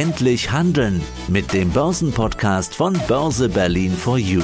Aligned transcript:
Endlich 0.00 0.50
handeln 0.50 1.02
mit 1.28 1.52
dem 1.52 1.68
Börsenpodcast 1.72 2.74
von 2.74 2.98
Börse 3.06 3.50
Berlin 3.50 3.92
for 3.92 4.16
You. 4.16 4.40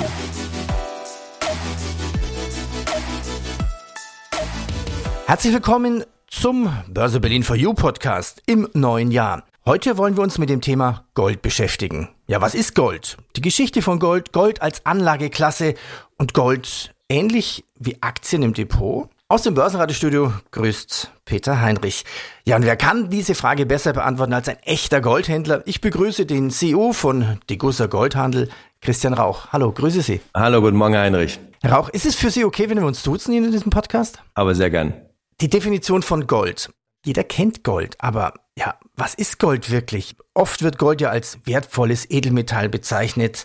Herzlich 5.25 5.55
willkommen 5.55 6.05
zum 6.27 6.71
Börse 6.89 7.21
Berlin 7.21 7.43
for 7.43 7.57
You 7.57 7.73
Podcast 7.73 8.43
im 8.45 8.69
neuen 8.75 9.11
Jahr. 9.11 9.45
Heute 9.65 9.97
wollen 9.97 10.19
wir 10.19 10.23
uns 10.23 10.37
mit 10.37 10.51
dem 10.51 10.61
Thema 10.61 11.07
Gold 11.15 11.41
beschäftigen. 11.41 12.11
Ja, 12.27 12.43
was 12.43 12.55
ist 12.55 12.75
Gold? 12.75 13.17
Die 13.37 13.41
Geschichte 13.41 13.81
von 13.81 13.99
Gold, 13.99 14.35
Gold 14.35 14.61
als 14.61 14.85
Anlageklasse 14.85 15.73
und 16.19 16.35
Gold 16.35 16.93
ähnlich 17.09 17.65
wie 17.79 17.97
Aktien 18.03 18.43
im 18.43 18.53
Depot. 18.53 19.09
Aus 19.29 19.43
dem 19.43 19.55
Börsenradiostudio 19.55 20.33
grüßt 20.53 21.11
Peter 21.25 21.61
Heinrich. 21.61 22.05
Ja, 22.45 22.55
und 22.55 22.65
wer 22.65 22.77
kann 22.77 23.11
diese 23.11 23.35
Frage 23.35 23.67
besser 23.67 23.93
beantworten 23.93 24.33
als 24.33 24.49
ein 24.49 24.61
echter 24.61 25.01
Goldhändler? 25.01 25.65
Ich 25.67 25.81
begrüße 25.81 26.27
den 26.27 26.53
CEO 26.53 26.93
von 26.93 27.41
Degussa 27.51 27.87
Goldhandel, 27.87 28.49
Christian 28.81 29.15
Rauch. 29.15 29.49
Hallo, 29.51 29.73
grüße 29.73 30.03
Sie. 30.03 30.21
Hallo, 30.33 30.61
guten 30.61 30.77
Morgen, 30.77 30.97
Heinrich. 30.97 31.41
Herr 31.61 31.73
Rauch, 31.73 31.89
ist 31.89 32.07
es 32.07 32.15
für 32.15 32.31
Sie 32.31 32.45
okay, 32.45 32.71
wenn 32.71 32.79
wir 32.79 32.87
uns 32.87 33.03
duzen 33.03 33.35
in 33.35 33.51
diesem 33.51 33.71
Podcast? 33.71 34.23
Aber 34.35 34.55
sehr 34.55 34.71
gern. 34.71 34.95
Die 35.41 35.51
Definition 35.51 36.03
von 36.03 36.29
Gold. 36.29 36.71
Jeder 37.05 37.25
kennt 37.25 37.65
Gold, 37.65 37.97
aber 37.99 38.33
ja, 38.57 38.79
was 38.95 39.15
ist 39.15 39.41
Gold 39.41 39.73
wirklich? 39.73 40.15
Oft 40.35 40.63
wird 40.63 40.79
Gold 40.79 41.01
ja 41.01 41.11
als 41.11 41.41
wertvolles 41.47 42.09
Edelmetall 42.09 42.69
bezeichnet. 42.69 43.45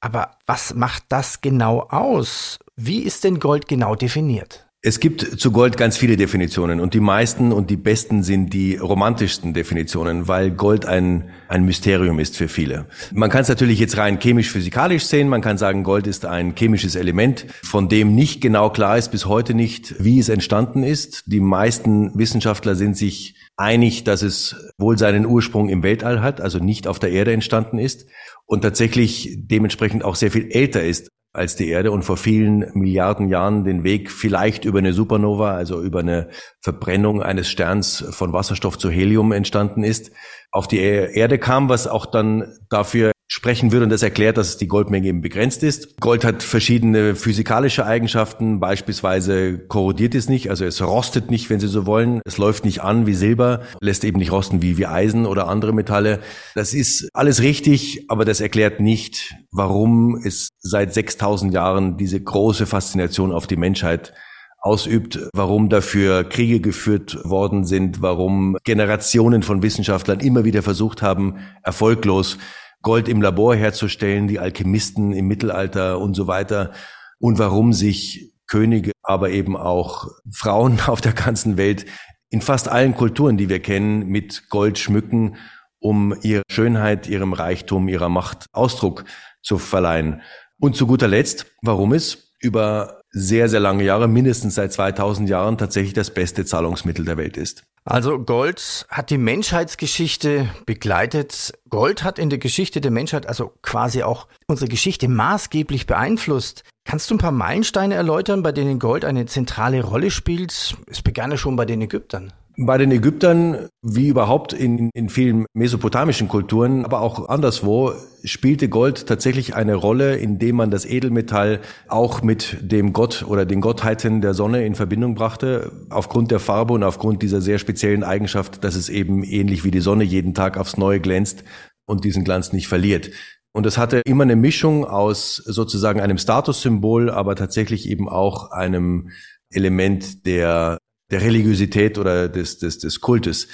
Aber 0.00 0.32
was 0.46 0.74
macht 0.74 1.04
das 1.08 1.40
genau 1.40 1.82
aus? 1.82 2.58
Wie 2.74 3.04
ist 3.04 3.22
denn 3.22 3.38
Gold 3.38 3.68
genau 3.68 3.94
definiert? 3.94 4.66
Es 4.82 4.98
gibt 4.98 5.38
zu 5.38 5.52
Gold 5.52 5.76
ganz 5.76 5.98
viele 5.98 6.16
Definitionen 6.16 6.80
und 6.80 6.94
die 6.94 7.00
meisten 7.00 7.52
und 7.52 7.68
die 7.68 7.76
besten 7.76 8.22
sind 8.22 8.54
die 8.54 8.76
romantischsten 8.76 9.52
Definitionen, 9.52 10.26
weil 10.26 10.50
Gold 10.52 10.86
ein, 10.86 11.28
ein 11.48 11.66
Mysterium 11.66 12.18
ist 12.18 12.38
für 12.38 12.48
viele. 12.48 12.86
Man 13.12 13.28
kann 13.28 13.42
es 13.42 13.50
natürlich 13.50 13.78
jetzt 13.78 13.98
rein 13.98 14.18
chemisch-physikalisch 14.18 15.04
sehen. 15.04 15.28
Man 15.28 15.42
kann 15.42 15.58
sagen, 15.58 15.84
Gold 15.84 16.06
ist 16.06 16.24
ein 16.24 16.54
chemisches 16.56 16.94
Element, 16.94 17.44
von 17.62 17.90
dem 17.90 18.14
nicht 18.14 18.40
genau 18.40 18.70
klar 18.70 18.96
ist 18.96 19.10
bis 19.10 19.26
heute 19.26 19.52
nicht, 19.52 20.02
wie 20.02 20.18
es 20.18 20.30
entstanden 20.30 20.82
ist. 20.82 21.24
Die 21.26 21.40
meisten 21.40 22.18
Wissenschaftler 22.18 22.74
sind 22.74 22.96
sich 22.96 23.34
einig, 23.58 24.04
dass 24.04 24.22
es 24.22 24.56
wohl 24.78 24.96
seinen 24.96 25.26
Ursprung 25.26 25.68
im 25.68 25.82
Weltall 25.82 26.22
hat, 26.22 26.40
also 26.40 26.58
nicht 26.58 26.86
auf 26.86 26.98
der 26.98 27.10
Erde 27.10 27.34
entstanden 27.34 27.78
ist 27.78 28.06
und 28.46 28.62
tatsächlich 28.62 29.36
dementsprechend 29.36 30.04
auch 30.04 30.14
sehr 30.14 30.30
viel 30.30 30.50
älter 30.50 30.82
ist 30.82 31.10
als 31.32 31.54
die 31.54 31.68
Erde 31.68 31.92
und 31.92 32.02
vor 32.02 32.16
vielen 32.16 32.70
Milliarden 32.74 33.28
Jahren 33.28 33.64
den 33.64 33.84
Weg 33.84 34.10
vielleicht 34.10 34.64
über 34.64 34.80
eine 34.80 34.92
Supernova, 34.92 35.52
also 35.52 35.80
über 35.80 36.00
eine 36.00 36.28
Verbrennung 36.60 37.22
eines 37.22 37.48
Sterns 37.48 38.04
von 38.10 38.32
Wasserstoff 38.32 38.78
zu 38.78 38.90
Helium 38.90 39.32
entstanden 39.32 39.84
ist, 39.84 40.10
auf 40.50 40.66
die 40.66 40.78
Erde 40.78 41.38
kam, 41.38 41.68
was 41.68 41.86
auch 41.86 42.06
dann 42.06 42.56
dafür 42.68 43.12
sprechen 43.32 43.70
würde 43.70 43.84
und 43.84 43.90
das 43.90 44.02
erklärt, 44.02 44.36
dass 44.36 44.56
die 44.56 44.66
Goldmenge 44.66 45.06
eben 45.06 45.20
begrenzt 45.20 45.62
ist. 45.62 46.00
Gold 46.00 46.24
hat 46.24 46.42
verschiedene 46.42 47.14
physikalische 47.14 47.86
Eigenschaften, 47.86 48.58
beispielsweise 48.58 49.56
korrodiert 49.56 50.16
es 50.16 50.28
nicht, 50.28 50.50
also 50.50 50.64
es 50.64 50.82
rostet 50.82 51.30
nicht, 51.30 51.48
wenn 51.48 51.60
Sie 51.60 51.68
so 51.68 51.86
wollen. 51.86 52.20
Es 52.24 52.38
läuft 52.38 52.64
nicht 52.64 52.82
an 52.82 53.06
wie 53.06 53.14
Silber, 53.14 53.62
lässt 53.80 54.02
eben 54.02 54.18
nicht 54.18 54.32
rosten 54.32 54.62
wie, 54.62 54.78
wie 54.78 54.86
Eisen 54.86 55.26
oder 55.26 55.46
andere 55.46 55.72
Metalle. 55.72 56.18
Das 56.56 56.74
ist 56.74 57.08
alles 57.14 57.40
richtig, 57.40 58.06
aber 58.08 58.24
das 58.24 58.40
erklärt 58.40 58.80
nicht, 58.80 59.32
warum 59.52 60.20
es 60.24 60.48
seit 60.58 60.92
6000 60.92 61.54
Jahren 61.54 61.96
diese 61.96 62.20
große 62.20 62.66
Faszination 62.66 63.30
auf 63.30 63.46
die 63.46 63.56
Menschheit 63.56 64.12
ausübt, 64.60 65.20
warum 65.32 65.68
dafür 65.68 66.24
Kriege 66.24 66.60
geführt 66.60 67.16
worden 67.24 67.64
sind, 67.64 68.02
warum 68.02 68.56
Generationen 68.64 69.44
von 69.44 69.62
Wissenschaftlern 69.62 70.18
immer 70.18 70.44
wieder 70.44 70.62
versucht 70.62 71.00
haben, 71.00 71.36
erfolglos 71.62 72.36
Gold 72.82 73.08
im 73.08 73.22
Labor 73.22 73.54
herzustellen, 73.54 74.28
die 74.28 74.38
Alchemisten 74.38 75.12
im 75.12 75.26
Mittelalter 75.26 75.98
und 75.98 76.14
so 76.14 76.26
weiter 76.26 76.72
und 77.18 77.38
warum 77.38 77.72
sich 77.72 78.32
Könige, 78.46 78.92
aber 79.02 79.30
eben 79.30 79.56
auch 79.56 80.08
Frauen 80.32 80.80
auf 80.86 81.00
der 81.00 81.12
ganzen 81.12 81.56
Welt 81.56 81.86
in 82.30 82.40
fast 82.40 82.68
allen 82.68 82.94
Kulturen, 82.94 83.36
die 83.36 83.48
wir 83.48 83.60
kennen, 83.60 84.06
mit 84.06 84.48
Gold 84.50 84.78
schmücken, 84.78 85.36
um 85.78 86.14
ihre 86.22 86.42
Schönheit, 86.50 87.08
ihrem 87.08 87.32
Reichtum, 87.32 87.88
ihrer 87.88 88.08
Macht 88.08 88.46
Ausdruck 88.52 89.04
zu 89.42 89.58
verleihen. 89.58 90.22
Und 90.58 90.76
zu 90.76 90.86
guter 90.86 91.08
Letzt, 91.08 91.46
warum 91.62 91.92
es 91.92 92.34
über 92.40 92.99
sehr, 93.10 93.48
sehr 93.48 93.60
lange 93.60 93.84
Jahre, 93.84 94.08
mindestens 94.08 94.54
seit 94.54 94.72
2000 94.72 95.28
Jahren, 95.28 95.58
tatsächlich 95.58 95.94
das 95.94 96.12
beste 96.12 96.44
Zahlungsmittel 96.44 97.04
der 97.04 97.16
Welt 97.16 97.36
ist. 97.36 97.64
Also 97.84 98.18
Gold 98.18 98.86
hat 98.90 99.10
die 99.10 99.18
Menschheitsgeschichte 99.18 100.50
begleitet. 100.66 101.52
Gold 101.70 102.04
hat 102.04 102.18
in 102.18 102.30
der 102.30 102.38
Geschichte 102.38 102.80
der 102.80 102.90
Menschheit 102.90 103.26
also 103.26 103.52
quasi 103.62 104.02
auch 104.02 104.28
unsere 104.46 104.68
Geschichte 104.68 105.08
maßgeblich 105.08 105.86
beeinflusst. 105.86 106.62
Kannst 106.84 107.10
du 107.10 107.14
ein 107.14 107.18
paar 107.18 107.32
Meilensteine 107.32 107.94
erläutern, 107.94 108.42
bei 108.42 108.52
denen 108.52 108.78
Gold 108.78 109.04
eine 109.04 109.26
zentrale 109.26 109.82
Rolle 109.82 110.10
spielt? 110.10 110.76
Es 110.86 111.02
begann 111.02 111.30
ja 111.30 111.36
schon 111.36 111.56
bei 111.56 111.64
den 111.64 111.80
Ägyptern. 111.80 112.32
Bei 112.62 112.76
den 112.76 112.90
Ägyptern, 112.90 113.70
wie 113.80 114.08
überhaupt 114.08 114.52
in, 114.52 114.90
in 114.92 115.08
vielen 115.08 115.46
mesopotamischen 115.54 116.28
Kulturen, 116.28 116.84
aber 116.84 117.00
auch 117.00 117.30
anderswo, 117.30 117.94
spielte 118.22 118.68
Gold 118.68 119.06
tatsächlich 119.06 119.54
eine 119.54 119.74
Rolle, 119.74 120.16
indem 120.16 120.56
man 120.56 120.70
das 120.70 120.84
Edelmetall 120.84 121.60
auch 121.88 122.20
mit 122.20 122.58
dem 122.60 122.92
Gott 122.92 123.24
oder 123.26 123.46
den 123.46 123.62
Gottheiten 123.62 124.20
der 124.20 124.34
Sonne 124.34 124.66
in 124.66 124.74
Verbindung 124.74 125.14
brachte, 125.14 125.72
aufgrund 125.88 126.30
der 126.30 126.38
Farbe 126.38 126.74
und 126.74 126.82
aufgrund 126.82 127.22
dieser 127.22 127.40
sehr 127.40 127.58
speziellen 127.58 128.04
Eigenschaft, 128.04 128.62
dass 128.62 128.74
es 128.74 128.90
eben 128.90 129.24
ähnlich 129.24 129.64
wie 129.64 129.70
die 129.70 129.80
Sonne 129.80 130.04
jeden 130.04 130.34
Tag 130.34 130.58
aufs 130.58 130.76
Neue 130.76 131.00
glänzt 131.00 131.44
und 131.86 132.04
diesen 132.04 132.24
Glanz 132.24 132.52
nicht 132.52 132.68
verliert. 132.68 133.10
Und 133.54 133.64
es 133.64 133.78
hatte 133.78 134.02
immer 134.04 134.24
eine 134.24 134.36
Mischung 134.36 134.84
aus 134.84 135.36
sozusagen 135.36 136.02
einem 136.02 136.18
Statussymbol, 136.18 137.08
aber 137.08 137.36
tatsächlich 137.36 137.88
eben 137.88 138.06
auch 138.06 138.50
einem 138.50 139.08
Element 139.50 140.26
der 140.26 140.76
der 141.10 141.22
Religiosität 141.22 141.98
oder 141.98 142.28
des, 142.28 142.58
des, 142.58 142.78
des 142.78 143.00
Kultes. 143.00 143.48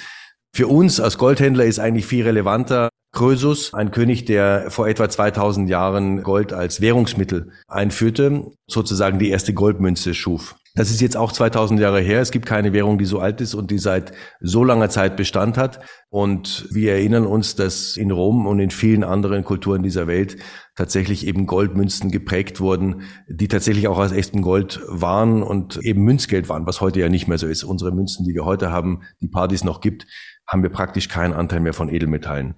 Für 0.53 0.67
uns 0.67 0.99
als 0.99 1.17
Goldhändler 1.17 1.65
ist 1.65 1.79
eigentlich 1.79 2.05
viel 2.05 2.23
relevanter 2.23 2.89
Krösus, 3.13 3.73
ein 3.73 3.91
König, 3.91 4.25
der 4.25 4.69
vor 4.69 4.87
etwa 4.87 5.09
2000 5.09 5.69
Jahren 5.69 6.23
Gold 6.23 6.53
als 6.53 6.81
Währungsmittel 6.81 7.51
einführte, 7.67 8.51
sozusagen 8.67 9.17
die 9.17 9.29
erste 9.29 9.53
Goldmünze 9.53 10.13
schuf. 10.13 10.55
Das 10.75 10.91
ist 10.91 11.01
jetzt 11.01 11.17
auch 11.17 11.31
2000 11.31 11.79
Jahre 11.79 12.01
her. 12.01 12.21
Es 12.21 12.29
gibt 12.29 12.45
keine 12.45 12.73
Währung, 12.73 12.99
die 12.99 13.05
so 13.05 13.19
alt 13.19 13.41
ist 13.41 13.55
und 13.55 13.71
die 13.71 13.79
seit 13.79 14.11
so 14.39 14.63
langer 14.63 14.89
Zeit 14.89 15.17
Bestand 15.17 15.57
hat. 15.57 15.79
Und 16.09 16.67
wir 16.69 16.91
erinnern 16.91 17.25
uns, 17.25 17.55
dass 17.55 17.97
in 17.97 18.11
Rom 18.11 18.45
und 18.45 18.59
in 18.59 18.69
vielen 18.69 19.03
anderen 19.03 19.43
Kulturen 19.43 19.81
dieser 19.81 20.05
Welt 20.05 20.37
tatsächlich 20.77 21.27
eben 21.27 21.47
Goldmünzen 21.47 22.11
geprägt 22.11 22.61
wurden, 22.61 23.01
die 23.27 23.49
tatsächlich 23.49 23.87
auch 23.89 23.97
aus 23.97 24.13
echtem 24.13 24.41
Gold 24.41 24.79
waren 24.87 25.43
und 25.43 25.77
eben 25.77 26.03
Münzgeld 26.03 26.47
waren, 26.47 26.65
was 26.65 26.79
heute 26.79 26.99
ja 27.01 27.09
nicht 27.09 27.27
mehr 27.27 27.39
so 27.39 27.47
ist. 27.47 27.63
Unsere 27.63 27.91
Münzen, 27.91 28.25
die 28.25 28.33
wir 28.33 28.45
heute 28.45 28.71
haben, 28.71 29.01
die 29.19 29.27
Partys 29.27 29.63
noch 29.63 29.81
gibt, 29.81 30.07
haben 30.47 30.63
wir 30.63 30.69
praktisch 30.69 31.09
keinen 31.09 31.33
Anteil 31.33 31.59
mehr 31.59 31.73
von 31.73 31.89
Edelmetallen. 31.89 32.55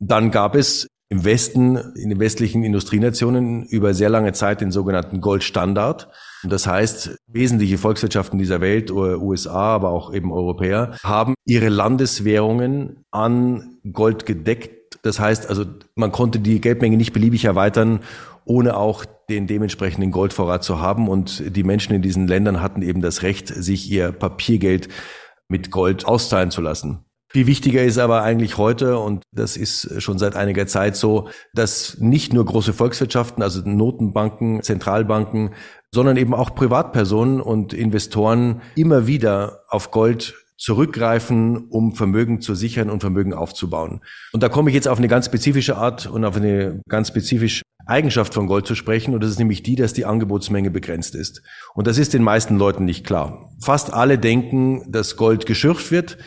Dann 0.00 0.30
gab 0.30 0.56
es 0.56 0.88
im 1.10 1.24
Westen, 1.24 1.76
in 1.96 2.08
den 2.08 2.20
westlichen 2.20 2.62
Industrienationen 2.62 3.64
über 3.64 3.94
sehr 3.94 4.08
lange 4.08 4.32
Zeit 4.32 4.60
den 4.60 4.70
sogenannten 4.70 5.20
Goldstandard. 5.20 6.08
Das 6.44 6.66
heißt, 6.66 7.18
wesentliche 7.26 7.78
Volkswirtschaften 7.78 8.38
dieser 8.38 8.60
Welt, 8.60 8.90
USA, 8.90 9.74
aber 9.74 9.90
auch 9.90 10.14
eben 10.14 10.32
Europäer, 10.32 10.96
haben 11.02 11.34
ihre 11.44 11.68
Landeswährungen 11.68 13.04
an 13.10 13.78
Gold 13.92 14.24
gedeckt. 14.24 14.79
Das 15.02 15.18
heißt 15.18 15.48
also, 15.48 15.64
man 15.94 16.12
konnte 16.12 16.40
die 16.40 16.60
Geldmenge 16.60 16.96
nicht 16.96 17.12
beliebig 17.12 17.44
erweitern, 17.44 18.00
ohne 18.44 18.76
auch 18.76 19.04
den 19.28 19.46
dementsprechenden 19.46 20.10
Goldvorrat 20.10 20.64
zu 20.64 20.80
haben. 20.80 21.08
Und 21.08 21.42
die 21.56 21.62
Menschen 21.62 21.94
in 21.94 22.02
diesen 22.02 22.26
Ländern 22.26 22.60
hatten 22.60 22.82
eben 22.82 23.00
das 23.00 23.22
Recht, 23.22 23.48
sich 23.48 23.90
ihr 23.90 24.12
Papiergeld 24.12 24.88
mit 25.48 25.70
Gold 25.70 26.06
auszahlen 26.06 26.50
zu 26.50 26.60
lassen. 26.60 27.04
Viel 27.32 27.46
wichtiger 27.46 27.84
ist 27.84 27.98
aber 27.98 28.22
eigentlich 28.22 28.58
heute, 28.58 28.98
und 28.98 29.22
das 29.30 29.56
ist 29.56 30.02
schon 30.02 30.18
seit 30.18 30.34
einiger 30.34 30.66
Zeit 30.66 30.96
so, 30.96 31.28
dass 31.54 31.98
nicht 32.00 32.32
nur 32.32 32.44
große 32.44 32.72
Volkswirtschaften, 32.72 33.40
also 33.40 33.60
Notenbanken, 33.64 34.64
Zentralbanken, 34.64 35.54
sondern 35.94 36.16
eben 36.16 36.34
auch 36.34 36.56
Privatpersonen 36.56 37.40
und 37.40 37.72
Investoren 37.72 38.62
immer 38.74 39.06
wieder 39.06 39.60
auf 39.68 39.92
Gold 39.92 40.34
zurückgreifen, 40.60 41.68
um 41.70 41.94
Vermögen 41.94 42.42
zu 42.42 42.54
sichern 42.54 42.90
und 42.90 43.00
Vermögen 43.00 43.32
aufzubauen. 43.32 44.02
Und 44.32 44.42
da 44.42 44.50
komme 44.50 44.68
ich 44.68 44.74
jetzt 44.74 44.88
auf 44.88 44.98
eine 44.98 45.08
ganz 45.08 45.26
spezifische 45.26 45.76
Art 45.76 46.06
und 46.06 46.24
auf 46.24 46.36
eine 46.36 46.82
ganz 46.86 47.08
spezifische 47.08 47.62
Eigenschaft 47.86 48.34
von 48.34 48.46
Gold 48.46 48.66
zu 48.66 48.74
sprechen, 48.74 49.14
und 49.14 49.24
das 49.24 49.30
ist 49.30 49.38
nämlich 49.38 49.62
die, 49.62 49.74
dass 49.74 49.94
die 49.94 50.04
Angebotsmenge 50.04 50.70
begrenzt 50.70 51.14
ist. 51.14 51.42
Und 51.74 51.86
das 51.86 51.96
ist 51.96 52.12
den 52.12 52.22
meisten 52.22 52.58
Leuten 52.58 52.84
nicht 52.84 53.06
klar. 53.06 53.50
Fast 53.60 53.92
alle 53.92 54.18
denken, 54.18 54.84
dass 54.92 55.16
Gold 55.16 55.46
geschürft 55.46 55.90
wird 55.90 56.18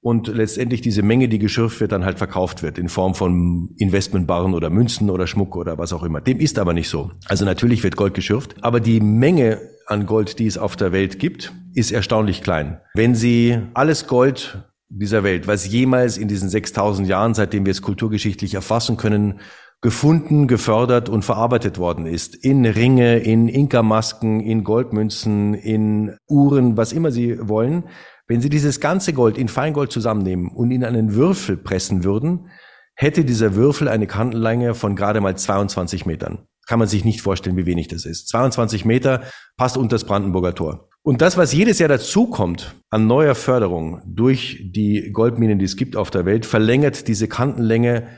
und 0.00 0.26
letztendlich 0.26 0.80
diese 0.80 1.02
Menge, 1.02 1.28
die 1.28 1.38
geschürft 1.38 1.80
wird, 1.80 1.92
dann 1.92 2.04
halt 2.04 2.18
verkauft 2.18 2.64
wird 2.64 2.78
in 2.78 2.88
Form 2.88 3.14
von 3.14 3.70
Investmentbarren 3.78 4.52
oder 4.52 4.68
Münzen 4.68 5.10
oder 5.10 5.28
Schmuck 5.28 5.54
oder 5.54 5.78
was 5.78 5.92
auch 5.92 6.02
immer. 6.02 6.20
Dem 6.20 6.40
ist 6.40 6.58
aber 6.58 6.72
nicht 6.72 6.88
so. 6.88 7.12
Also 7.26 7.44
natürlich 7.44 7.84
wird 7.84 7.96
Gold 7.96 8.14
geschürft, 8.14 8.56
aber 8.62 8.80
die 8.80 9.00
Menge 9.00 9.60
an 9.86 10.06
Gold, 10.06 10.38
die 10.38 10.46
es 10.46 10.58
auf 10.58 10.76
der 10.76 10.92
Welt 10.92 11.18
gibt, 11.18 11.52
ist 11.74 11.92
erstaunlich 11.92 12.42
klein. 12.42 12.80
Wenn 12.94 13.14
Sie 13.14 13.58
alles 13.74 14.06
Gold 14.06 14.64
dieser 14.88 15.24
Welt, 15.24 15.46
was 15.46 15.66
jemals 15.66 16.18
in 16.18 16.28
diesen 16.28 16.48
6000 16.48 17.08
Jahren, 17.08 17.34
seitdem 17.34 17.66
wir 17.66 17.70
es 17.70 17.82
kulturgeschichtlich 17.82 18.54
erfassen 18.54 18.96
können, 18.96 19.40
gefunden, 19.82 20.48
gefördert 20.48 21.08
und 21.08 21.24
verarbeitet 21.24 21.78
worden 21.78 22.06
ist. 22.06 22.34
In 22.34 22.64
Ringe, 22.64 23.18
in 23.18 23.48
Inka-Masken, 23.48 24.40
in 24.40 24.64
Goldmünzen, 24.64 25.54
in 25.54 26.16
Uhren, 26.28 26.76
was 26.76 26.92
immer 26.92 27.10
Sie 27.10 27.36
wollen. 27.40 27.84
Wenn 28.26 28.40
Sie 28.40 28.48
dieses 28.48 28.80
ganze 28.80 29.12
Gold 29.12 29.38
in 29.38 29.48
Feingold 29.48 29.92
zusammennehmen 29.92 30.48
und 30.48 30.70
in 30.70 30.84
einen 30.84 31.14
Würfel 31.14 31.56
pressen 31.56 32.04
würden, 32.04 32.48
hätte 32.94 33.24
dieser 33.24 33.54
Würfel 33.54 33.88
eine 33.88 34.06
Kantenlänge 34.06 34.74
von 34.74 34.96
gerade 34.96 35.20
mal 35.20 35.36
22 35.36 36.06
Metern. 36.06 36.46
Kann 36.66 36.78
man 36.78 36.88
sich 36.88 37.04
nicht 37.04 37.22
vorstellen, 37.22 37.56
wie 37.56 37.66
wenig 37.66 37.88
das 37.88 38.04
ist. 38.04 38.28
22 38.28 38.84
Meter 38.84 39.22
passt 39.56 39.76
unter 39.76 39.94
das 39.94 40.04
Brandenburger 40.04 40.54
Tor. 40.54 40.88
Und 41.02 41.22
das, 41.22 41.36
was 41.36 41.52
jedes 41.52 41.78
Jahr 41.78 41.88
dazukommt 41.88 42.74
an 42.90 43.06
neuer 43.06 43.36
Förderung 43.36 44.02
durch 44.04 44.70
die 44.74 45.12
Goldminen, 45.12 45.60
die 45.60 45.64
es 45.64 45.76
gibt 45.76 45.94
auf 45.94 46.10
der 46.10 46.24
Welt, 46.24 46.44
verlängert 46.44 47.06
diese 47.06 47.28
Kantenlänge 47.28 48.08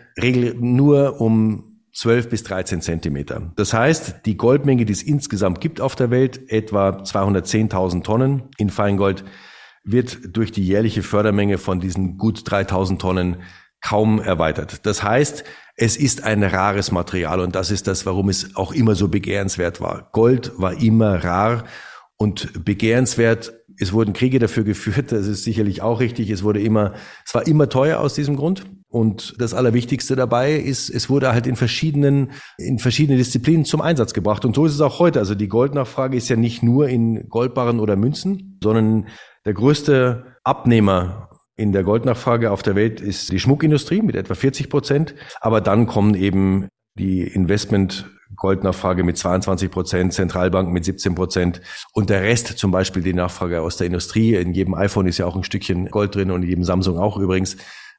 nur 0.58 1.20
um 1.20 1.82
12 1.94 2.30
bis 2.30 2.44
13 2.44 2.80
Zentimeter. 2.80 3.52
Das 3.56 3.74
heißt, 3.74 4.24
die 4.24 4.36
Goldmenge, 4.36 4.86
die 4.86 4.92
es 4.92 5.02
insgesamt 5.02 5.60
gibt 5.60 5.80
auf 5.80 5.96
der 5.96 6.10
Welt, 6.10 6.50
etwa 6.50 7.02
210.000 7.02 8.04
Tonnen 8.04 8.44
in 8.56 8.70
Feingold, 8.70 9.24
wird 9.84 10.18
durch 10.36 10.52
die 10.52 10.64
jährliche 10.64 11.02
Fördermenge 11.02 11.58
von 11.58 11.80
diesen 11.80 12.16
gut 12.16 12.50
3000 12.50 13.00
Tonnen 13.00 13.36
kaum 13.80 14.20
erweitert. 14.20 14.86
Das 14.86 15.02
heißt, 15.02 15.44
es 15.78 15.96
ist 15.96 16.24
ein 16.24 16.42
rares 16.42 16.90
Material 16.90 17.38
und 17.40 17.54
das 17.54 17.70
ist 17.70 17.86
das, 17.86 18.04
warum 18.04 18.28
es 18.28 18.56
auch 18.56 18.72
immer 18.72 18.96
so 18.96 19.06
begehrenswert 19.06 19.80
war. 19.80 20.08
Gold 20.12 20.52
war 20.56 20.82
immer 20.82 21.22
rar 21.22 21.64
und 22.16 22.64
begehrenswert. 22.64 23.52
Es 23.78 23.92
wurden 23.92 24.12
Kriege 24.12 24.40
dafür 24.40 24.64
geführt, 24.64 25.12
das 25.12 25.28
ist 25.28 25.44
sicherlich 25.44 25.80
auch 25.80 26.00
richtig. 26.00 26.30
Es 26.30 26.42
wurde 26.42 26.60
immer, 26.60 26.94
es 27.24 27.32
war 27.32 27.46
immer 27.46 27.68
teuer 27.68 28.00
aus 28.00 28.14
diesem 28.14 28.36
Grund. 28.36 28.64
Und 28.90 29.36
das 29.38 29.54
Allerwichtigste 29.54 30.16
dabei 30.16 30.54
ist, 30.54 30.88
es 30.88 31.08
wurde 31.08 31.32
halt 31.32 31.46
in 31.46 31.54
verschiedenen, 31.54 32.32
in 32.56 32.78
verschiedenen 32.78 33.18
Disziplinen 33.18 33.64
zum 33.64 33.80
Einsatz 33.80 34.14
gebracht. 34.14 34.44
Und 34.44 34.56
so 34.56 34.66
ist 34.66 34.74
es 34.74 34.80
auch 34.80 34.98
heute. 34.98 35.20
Also 35.20 35.36
die 35.36 35.48
Goldnachfrage 35.48 36.16
ist 36.16 36.28
ja 36.28 36.36
nicht 36.36 36.62
nur 36.62 36.88
in 36.88 37.28
Goldbarren 37.28 37.78
oder 37.78 37.94
Münzen, 37.94 38.58
sondern 38.62 39.06
der 39.44 39.52
größte 39.52 40.24
Abnehmer 40.42 41.27
in 41.58 41.72
der 41.72 41.82
Goldnachfrage 41.82 42.52
auf 42.52 42.62
der 42.62 42.76
Welt 42.76 43.00
ist 43.00 43.32
die 43.32 43.40
Schmuckindustrie 43.40 44.00
mit 44.00 44.14
etwa 44.14 44.34
40 44.34 44.70
Prozent. 44.70 45.14
Aber 45.40 45.60
dann 45.60 45.86
kommen 45.86 46.14
eben 46.14 46.68
die 46.94 47.22
Investment 47.22 48.08
Goldnachfrage 48.36 49.02
mit 49.02 49.18
22 49.18 49.68
Prozent, 49.68 50.12
Zentralbank 50.12 50.70
mit 50.70 50.84
17 50.84 51.16
Prozent 51.16 51.60
und 51.92 52.10
der 52.10 52.22
Rest 52.22 52.58
zum 52.58 52.70
Beispiel 52.70 53.02
die 53.02 53.12
Nachfrage 53.12 53.60
aus 53.60 53.76
der 53.76 53.88
Industrie. 53.88 54.36
In 54.36 54.54
jedem 54.54 54.74
iPhone 54.74 55.08
ist 55.08 55.18
ja 55.18 55.26
auch 55.26 55.34
ein 55.34 55.42
Stückchen 55.42 55.90
Gold 55.90 56.14
drin 56.14 56.30
und 56.30 56.42
in 56.42 56.48
jedem 56.48 56.64
Samsung 56.64 56.96
auch 56.96 57.16
übrigens. 57.16 57.56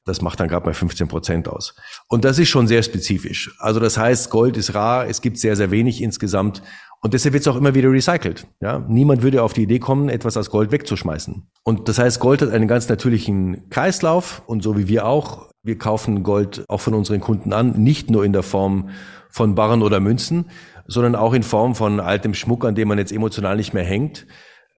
Das 0.10 0.22
macht 0.22 0.40
dann 0.40 0.50
gerade 0.50 0.66
mal 0.66 0.74
15 0.74 1.08
Prozent 1.08 1.48
aus. 1.48 1.76
Und 2.08 2.26
das 2.26 2.40
ist 2.40 2.50
schon 2.50 2.68
sehr 2.68 2.84
spezifisch. 2.84 3.56
Also 3.60 3.80
das 3.80 3.98
heißt, 3.98 4.30
Gold 4.30 4.58
ist 4.58 4.74
rar, 4.74 5.08
es 5.08 5.22
gibt 5.22 5.38
sehr, 5.38 5.56
sehr 5.56 5.72
wenig 5.72 6.02
insgesamt 6.02 6.62
und 7.02 7.14
deshalb 7.14 7.34
wird 7.34 7.42
es 7.42 7.48
auch 7.48 7.56
immer 7.56 7.76
wieder 7.76 7.92
recycelt. 7.92 8.48
Ja? 8.60 8.86
Niemand 8.88 9.22
würde 9.22 9.42
auf 9.44 9.54
die 9.54 9.64
Idee 9.64 9.80
kommen, 9.80 10.10
etwas 10.10 10.36
aus 10.36 10.50
Gold 10.50 10.72
wegzuschmeißen. 10.72 11.50
Und 11.64 11.88
das 11.88 11.98
heißt, 11.98 12.20
Gold 12.20 12.42
hat 12.42 12.50
einen 12.50 12.68
ganz 12.68 12.90
natürlichen 12.90 13.70
Kreislauf 13.70 14.44
und 14.48 14.64
so 14.64 14.78
wie 14.78 14.88
wir 14.88 15.06
auch. 15.06 15.50
Wir 15.64 15.78
kaufen 15.78 16.24
Gold 16.24 16.66
auch 16.68 16.82
von 16.82 16.94
unseren 16.94 17.22
Kunden 17.22 17.54
an, 17.54 17.72
nicht 17.82 18.10
nur 18.10 18.26
in 18.26 18.34
der 18.34 18.44
Form 18.44 18.90
von 19.30 19.56
Barren 19.56 19.82
oder 19.82 20.00
Münzen, 20.00 20.50
sondern 20.88 21.16
auch 21.16 21.34
in 21.34 21.44
Form 21.44 21.76
von 21.76 22.00
altem 22.00 22.34
Schmuck, 22.34 22.66
an 22.66 22.76
dem 22.76 22.88
man 22.88 22.98
jetzt 22.98 23.12
emotional 23.12 23.56
nicht 23.56 23.74
mehr 23.74 23.84
hängt, 23.84 24.26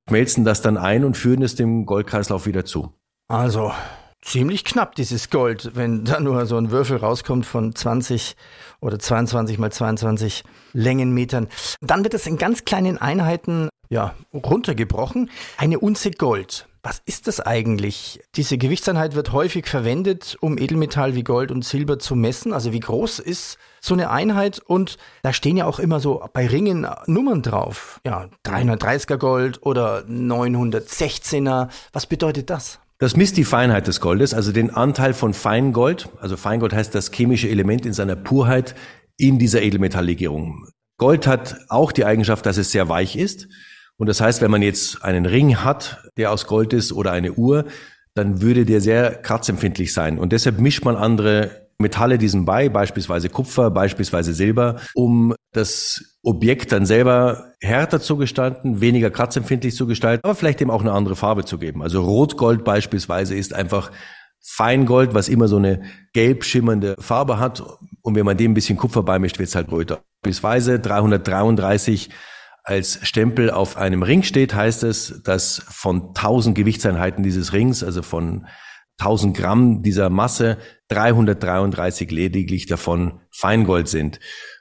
schmelzen 0.07 0.43
das 0.43 0.61
dann 0.61 0.77
ein 0.77 1.05
und 1.05 1.17
führen 1.17 1.41
es 1.41 1.55
dem 1.55 1.85
Goldkreislauf 1.85 2.45
wieder 2.45 2.65
zu. 2.65 2.93
Also 3.27 3.71
ziemlich 4.21 4.63
knapp 4.63 4.95
dieses 4.95 5.29
Gold, 5.29 5.71
wenn 5.75 6.05
da 6.05 6.19
nur 6.19 6.45
so 6.45 6.57
ein 6.57 6.71
Würfel 6.71 6.97
rauskommt 6.97 7.45
von 7.45 7.75
20 7.75 8.35
oder 8.79 8.99
22 8.99 9.57
mal 9.57 9.71
22 9.71 10.43
Längenmetern. 10.73 11.47
Dann 11.81 12.03
wird 12.03 12.13
es 12.13 12.27
in 12.27 12.37
ganz 12.37 12.65
kleinen 12.65 12.97
Einheiten 12.97 13.69
ja, 13.89 14.15
runtergebrochen. 14.33 15.29
Eine 15.57 15.79
Unze 15.79 16.11
Gold. 16.11 16.67
Was 16.83 16.99
ist 17.05 17.27
das 17.27 17.39
eigentlich? 17.39 18.21
Diese 18.35 18.57
Gewichtseinheit 18.57 19.13
wird 19.13 19.33
häufig 19.33 19.67
verwendet, 19.67 20.35
um 20.41 20.57
Edelmetall 20.57 21.13
wie 21.13 21.23
Gold 21.23 21.51
und 21.51 21.63
Silber 21.63 21.99
zu 21.99 22.15
messen. 22.15 22.53
Also 22.53 22.71
wie 22.71 22.79
groß 22.79 23.19
ist 23.19 23.59
so 23.81 23.93
eine 23.93 24.09
Einheit? 24.09 24.59
Und 24.59 24.97
da 25.21 25.31
stehen 25.31 25.57
ja 25.57 25.65
auch 25.65 25.77
immer 25.77 25.99
so 25.99 26.25
bei 26.33 26.47
Ringen 26.47 26.87
Nummern 27.05 27.43
drauf. 27.43 27.99
Ja, 28.03 28.29
330er 28.45 29.17
Gold 29.17 29.63
oder 29.63 29.99
916er. 30.07 31.69
Was 31.93 32.07
bedeutet 32.07 32.49
das? 32.49 32.79
Das 33.01 33.15
misst 33.15 33.35
die 33.37 33.45
Feinheit 33.45 33.87
des 33.87 33.99
Goldes, 33.99 34.35
also 34.35 34.51
den 34.51 34.69
Anteil 34.69 35.15
von 35.15 35.33
Feingold. 35.33 36.09
Also 36.19 36.37
Feingold 36.37 36.71
heißt 36.71 36.93
das 36.93 37.09
chemische 37.11 37.49
Element 37.49 37.83
in 37.87 37.93
seiner 37.93 38.15
Purheit 38.15 38.75
in 39.17 39.39
dieser 39.39 39.63
Edelmetalllegierung. 39.63 40.67
Gold 40.99 41.25
hat 41.25 41.57
auch 41.67 41.91
die 41.91 42.05
Eigenschaft, 42.05 42.45
dass 42.45 42.57
es 42.57 42.71
sehr 42.71 42.89
weich 42.89 43.15
ist. 43.15 43.47
Und 43.97 44.05
das 44.05 44.21
heißt, 44.21 44.39
wenn 44.43 44.51
man 44.51 44.61
jetzt 44.61 45.03
einen 45.03 45.25
Ring 45.25 45.63
hat, 45.63 46.03
der 46.15 46.31
aus 46.31 46.45
Gold 46.45 46.73
ist 46.73 46.93
oder 46.93 47.11
eine 47.11 47.33
Uhr, 47.33 47.65
dann 48.13 48.43
würde 48.43 48.65
der 48.65 48.81
sehr 48.81 49.15
kratzempfindlich 49.15 49.93
sein. 49.93 50.19
Und 50.19 50.31
deshalb 50.31 50.59
mischt 50.59 50.85
man 50.85 50.95
andere 50.95 51.60
Metalle 51.81 52.17
diesem 52.17 52.45
bei, 52.45 52.69
beispielsweise 52.69 53.29
Kupfer, 53.29 53.71
beispielsweise 53.71 54.33
Silber, 54.33 54.79
um 54.93 55.35
das 55.51 56.17
Objekt 56.23 56.71
dann 56.71 56.85
selber 56.85 57.53
härter 57.59 57.99
zu 57.99 58.17
gestalten, 58.17 58.79
weniger 58.81 59.09
kratzempfindlich 59.09 59.75
zu 59.75 59.87
gestalten, 59.87 60.23
aber 60.23 60.35
vielleicht 60.35 60.61
eben 60.61 60.71
auch 60.71 60.81
eine 60.81 60.93
andere 60.93 61.15
Farbe 61.15 61.45
zu 61.45 61.57
geben. 61.57 61.81
Also 61.83 62.01
Rotgold 62.01 62.63
beispielsweise 62.63 63.35
ist 63.35 63.53
einfach 63.53 63.91
Feingold, 64.43 65.13
was 65.13 65.29
immer 65.29 65.47
so 65.47 65.57
eine 65.57 65.83
gelb 66.13 66.43
schimmernde 66.43 66.95
Farbe 66.99 67.37
hat. 67.39 67.61
Und 68.01 68.15
wenn 68.15 68.25
man 68.25 68.37
dem 68.37 68.51
ein 68.51 68.55
bisschen 68.55 68.77
Kupfer 68.77 69.03
beimischt, 69.03 69.37
wird 69.37 69.49
es 69.49 69.55
halt 69.55 69.71
röter. 69.71 70.01
Beispielsweise 70.23 70.79
333 70.79 72.09
als 72.63 72.99
Stempel 73.03 73.51
auf 73.51 73.77
einem 73.77 74.03
Ring 74.03 74.23
steht, 74.23 74.53
heißt 74.53 74.83
es, 74.83 75.21
dass 75.23 75.63
von 75.67 76.09
1000 76.09 76.55
Gewichtseinheiten 76.55 77.23
dieses 77.23 77.53
Rings, 77.53 77.83
also 77.83 78.01
von 78.01 78.47
1000 79.01 79.35
Gramm 79.35 79.81
dieser 79.81 80.09
Masse, 80.09 80.57
333 80.89 82.11
lediglich 82.11 82.67
davon 82.67 83.21
Feingold 83.31 83.87
sind. 83.87 84.19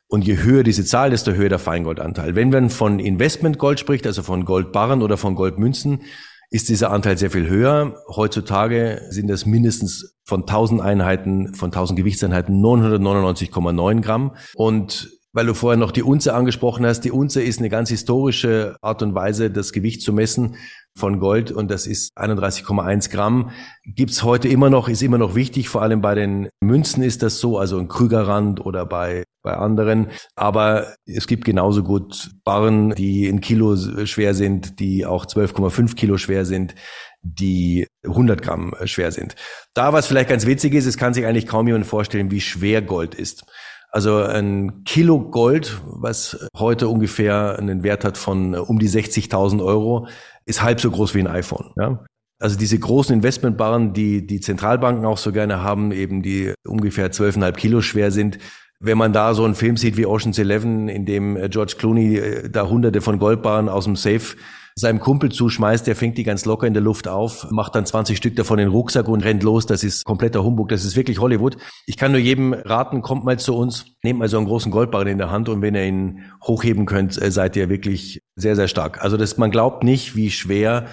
Und 0.08 0.26
je 0.26 0.38
höher 0.38 0.64
diese 0.64 0.84
Zahl, 0.84 1.10
desto 1.10 1.32
höher 1.32 1.48
der 1.48 1.58
Feingoldanteil. 1.60 2.34
Wenn 2.34 2.50
man 2.50 2.70
von 2.70 2.98
Investmentgold 2.98 3.78
spricht, 3.78 4.06
also 4.06 4.22
von 4.22 4.44
Goldbarren 4.44 5.02
oder 5.02 5.16
von 5.16 5.36
Goldmünzen, 5.36 6.02
ist 6.50 6.68
dieser 6.68 6.90
Anteil 6.90 7.16
sehr 7.16 7.30
viel 7.30 7.48
höher. 7.48 7.94
Heutzutage 8.08 9.02
sind 9.10 9.28
das 9.28 9.46
mindestens 9.46 10.16
von 10.24 10.40
1000 10.40 10.80
Einheiten, 10.80 11.54
von 11.54 11.68
1000 11.68 11.96
Gewichtseinheiten 11.96 12.60
999,9 12.60 14.00
Gramm. 14.00 14.34
Und 14.56 15.10
weil 15.32 15.46
du 15.46 15.54
vorher 15.54 15.78
noch 15.78 15.92
die 15.92 16.02
Unze 16.02 16.34
angesprochen 16.34 16.84
hast. 16.84 17.02
Die 17.02 17.12
Unze 17.12 17.42
ist 17.42 17.60
eine 17.60 17.68
ganz 17.68 17.88
historische 17.88 18.76
Art 18.82 19.02
und 19.02 19.14
Weise, 19.14 19.50
das 19.50 19.72
Gewicht 19.72 20.02
zu 20.02 20.12
messen 20.12 20.56
von 20.96 21.20
Gold 21.20 21.52
und 21.52 21.70
das 21.70 21.86
ist 21.86 22.10
31,1 22.16 23.10
Gramm. 23.10 23.50
Gibt's 23.84 24.22
heute 24.22 24.48
immer 24.48 24.70
noch, 24.70 24.88
ist 24.88 25.02
immer 25.02 25.18
noch 25.18 25.34
wichtig, 25.34 25.68
vor 25.68 25.82
allem 25.82 26.00
bei 26.00 26.14
den 26.14 26.48
Münzen 26.60 27.02
ist 27.02 27.22
das 27.22 27.38
so, 27.38 27.58
also 27.58 27.78
in 27.78 27.88
Krügerrand 27.88 28.64
oder 28.64 28.84
bei, 28.86 29.24
bei 29.42 29.54
anderen. 29.54 30.08
Aber 30.34 30.94
es 31.06 31.26
gibt 31.26 31.44
genauso 31.44 31.82
gut 31.82 32.30
Barren, 32.44 32.94
die 32.94 33.26
ein 33.28 33.40
Kilo 33.40 33.76
schwer 34.04 34.34
sind, 34.34 34.80
die 34.80 35.06
auch 35.06 35.26
12,5 35.26 35.94
Kilo 35.94 36.18
schwer 36.18 36.44
sind 36.44 36.74
die 37.22 37.86
100 38.04 38.42
Gramm 38.42 38.74
schwer 38.84 39.12
sind. 39.12 39.34
Da 39.74 39.92
was 39.92 40.06
vielleicht 40.06 40.30
ganz 40.30 40.46
witzig 40.46 40.74
ist, 40.74 40.86
es 40.86 40.96
kann 40.96 41.14
sich 41.14 41.26
eigentlich 41.26 41.46
kaum 41.46 41.66
jemand 41.66 41.86
vorstellen, 41.86 42.30
wie 42.30 42.40
schwer 42.40 42.82
Gold 42.82 43.14
ist. 43.14 43.44
Also 43.92 44.22
ein 44.22 44.84
Kilo 44.84 45.18
Gold, 45.18 45.80
was 45.84 46.48
heute 46.56 46.88
ungefähr 46.88 47.58
einen 47.58 47.82
Wert 47.82 48.04
hat 48.04 48.16
von 48.16 48.54
um 48.54 48.78
die 48.78 48.88
60.000 48.88 49.64
Euro, 49.64 50.06
ist 50.50 50.62
halb 50.62 50.80
so 50.80 50.90
groß 50.90 51.14
wie 51.14 51.20
ein 51.20 51.26
iPhone. 51.26 51.72
Ja? 51.76 52.04
Also 52.40 52.58
diese 52.58 52.78
großen 52.78 53.14
Investmentbarren, 53.14 53.92
die 53.92 54.26
die 54.26 54.40
Zentralbanken 54.40 55.04
auch 55.04 55.18
so 55.18 55.30
gerne 55.32 55.62
haben, 55.62 55.92
eben 55.92 56.22
die 56.22 56.52
ungefähr 56.66 57.10
12,5 57.10 57.52
Kilo 57.52 57.80
schwer 57.80 58.10
sind. 58.10 58.38
Wenn 58.80 58.96
man 58.96 59.12
da 59.12 59.34
so 59.34 59.44
einen 59.44 59.54
Film 59.54 59.76
sieht 59.76 59.98
wie 59.98 60.06
Ocean's 60.06 60.38
Eleven, 60.38 60.88
in 60.88 61.04
dem 61.04 61.36
George 61.50 61.74
Clooney 61.78 62.16
äh, 62.16 62.50
da 62.50 62.66
hunderte 62.68 63.02
von 63.02 63.18
Goldbarren 63.18 63.68
aus 63.68 63.84
dem 63.84 63.96
Safe 63.96 64.36
seinem 64.80 64.98
Kumpel 64.98 65.30
zuschmeißt, 65.30 65.86
der 65.86 65.94
fängt 65.94 66.18
die 66.18 66.24
ganz 66.24 66.44
locker 66.44 66.66
in 66.66 66.72
der 66.72 66.82
Luft 66.82 67.06
auf, 67.06 67.50
macht 67.50 67.74
dann 67.74 67.86
20 67.86 68.16
Stück 68.16 68.34
davon 68.36 68.58
in 68.58 68.66
den 68.66 68.72
Rucksack 68.72 69.08
und 69.08 69.22
rennt 69.22 69.42
los. 69.42 69.66
Das 69.66 69.84
ist 69.84 70.04
kompletter 70.04 70.42
Humbug, 70.42 70.70
das 70.70 70.84
ist 70.84 70.96
wirklich 70.96 71.20
Hollywood. 71.20 71.56
Ich 71.86 71.96
kann 71.96 72.12
nur 72.12 72.20
jedem 72.20 72.52
raten, 72.52 73.02
kommt 73.02 73.24
mal 73.24 73.38
zu 73.38 73.54
uns, 73.54 73.84
nehmt 74.02 74.18
mal 74.18 74.28
so 74.28 74.38
einen 74.38 74.46
großen 74.46 74.72
Goldbarren 74.72 75.08
in 75.08 75.18
der 75.18 75.30
Hand 75.30 75.48
und 75.48 75.62
wenn 75.62 75.74
ihr 75.74 75.84
ihn 75.84 76.20
hochheben 76.42 76.86
könnt, 76.86 77.20
äh, 77.20 77.30
seid 77.30 77.56
ihr 77.56 77.68
wirklich 77.68 78.22
sehr, 78.34 78.56
sehr 78.56 78.68
stark. 78.68 79.02
Also 79.02 79.16
das, 79.16 79.36
man 79.36 79.50
glaubt 79.50 79.84
nicht, 79.84 80.16
wie 80.16 80.30
schwer 80.30 80.86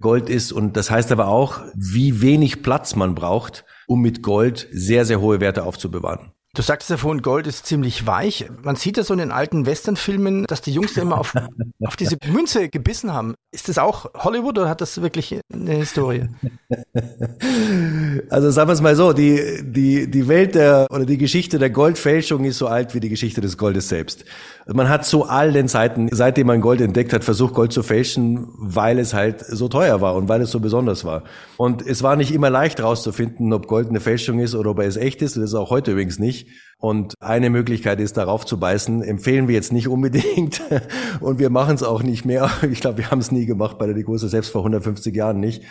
Gold 0.00 0.28
ist 0.28 0.52
und 0.52 0.76
das 0.76 0.90
heißt 0.90 1.12
aber 1.12 1.28
auch, 1.28 1.60
wie 1.74 2.22
wenig 2.22 2.62
Platz 2.62 2.96
man 2.96 3.14
braucht, 3.14 3.64
um 3.86 4.00
mit 4.00 4.22
Gold 4.22 4.66
sehr, 4.72 5.04
sehr 5.04 5.20
hohe 5.20 5.40
Werte 5.40 5.64
aufzubewahren. 5.64 6.32
Du 6.52 6.62
sagst 6.62 6.90
ja 6.90 6.96
vorhin, 6.96 7.22
Gold 7.22 7.46
ist 7.46 7.64
ziemlich 7.66 8.08
weich. 8.08 8.50
Man 8.64 8.74
sieht 8.74 8.96
ja 8.96 9.04
so 9.04 9.12
in 9.14 9.20
den 9.20 9.30
alten 9.30 9.66
Westernfilmen, 9.66 10.46
dass 10.46 10.60
die 10.60 10.72
Jungs 10.72 10.94
da 10.94 11.02
immer 11.02 11.18
auf, 11.18 11.32
auf 11.84 11.94
diese 11.94 12.16
Münze 12.26 12.68
gebissen 12.68 13.12
haben. 13.12 13.34
Ist 13.52 13.68
das 13.68 13.78
auch 13.78 14.06
Hollywood 14.14 14.58
oder 14.58 14.68
hat 14.68 14.80
das 14.80 15.00
wirklich 15.00 15.38
eine 15.52 15.72
Historie? 15.74 16.28
Also 18.28 18.50
sagen 18.50 18.68
wir 18.68 18.74
es 18.74 18.80
mal 18.80 18.94
so, 18.94 19.12
die, 19.12 19.62
die, 19.62 20.10
die 20.10 20.28
Welt 20.28 20.54
der 20.54 20.86
oder 20.90 21.04
die 21.04 21.18
Geschichte 21.18 21.58
der 21.58 21.70
Goldfälschung 21.70 22.44
ist 22.44 22.58
so 22.58 22.66
alt 22.66 22.94
wie 22.94 23.00
die 23.00 23.08
Geschichte 23.08 23.40
des 23.40 23.56
Goldes 23.58 23.88
selbst. 23.88 24.24
Man 24.66 24.88
hat 24.88 25.04
zu 25.04 25.24
allen 25.24 25.68
Zeiten, 25.68 26.08
seitdem 26.12 26.46
man 26.46 26.60
Gold 26.60 26.80
entdeckt 26.80 27.12
hat, 27.12 27.24
versucht, 27.24 27.54
Gold 27.54 27.72
zu 27.72 27.82
fälschen, 27.82 28.48
weil 28.56 28.98
es 28.98 29.14
halt 29.14 29.40
so 29.40 29.68
teuer 29.68 30.00
war 30.00 30.14
und 30.14 30.28
weil 30.28 30.42
es 30.42 30.50
so 30.50 30.60
besonders 30.60 31.04
war. 31.04 31.24
Und 31.56 31.84
es 31.86 32.02
war 32.02 32.16
nicht 32.16 32.32
immer 32.32 32.50
leicht 32.50 32.78
herauszufinden, 32.78 33.52
ob 33.52 33.66
Gold 33.66 33.88
eine 33.88 34.00
Fälschung 34.00 34.38
ist 34.38 34.54
oder 34.54 34.70
ob 34.70 34.78
es 34.80 34.96
echt 34.96 35.22
ist. 35.22 35.36
Das 35.36 35.44
ist 35.44 35.54
auch 35.54 35.70
heute 35.70 35.92
übrigens 35.92 36.18
nicht. 36.18 36.39
Und 36.78 37.14
eine 37.20 37.50
Möglichkeit 37.50 38.00
ist, 38.00 38.16
darauf 38.16 38.46
zu 38.46 38.58
beißen. 38.58 39.02
Empfehlen 39.02 39.48
wir 39.48 39.54
jetzt 39.54 39.72
nicht 39.72 39.88
unbedingt. 39.88 40.62
Und 41.20 41.38
wir 41.38 41.50
machen 41.50 41.74
es 41.74 41.82
auch 41.82 42.02
nicht 42.02 42.24
mehr. 42.24 42.50
Ich 42.70 42.80
glaube, 42.80 42.98
wir 42.98 43.10
haben 43.10 43.18
es 43.18 43.30
nie 43.30 43.44
gemacht 43.44 43.78
bei 43.78 43.86
der 43.86 43.94
Degussa, 43.94 44.28
selbst 44.28 44.50
vor 44.50 44.62
150 44.62 45.14
Jahren 45.14 45.40
nicht. 45.40 45.62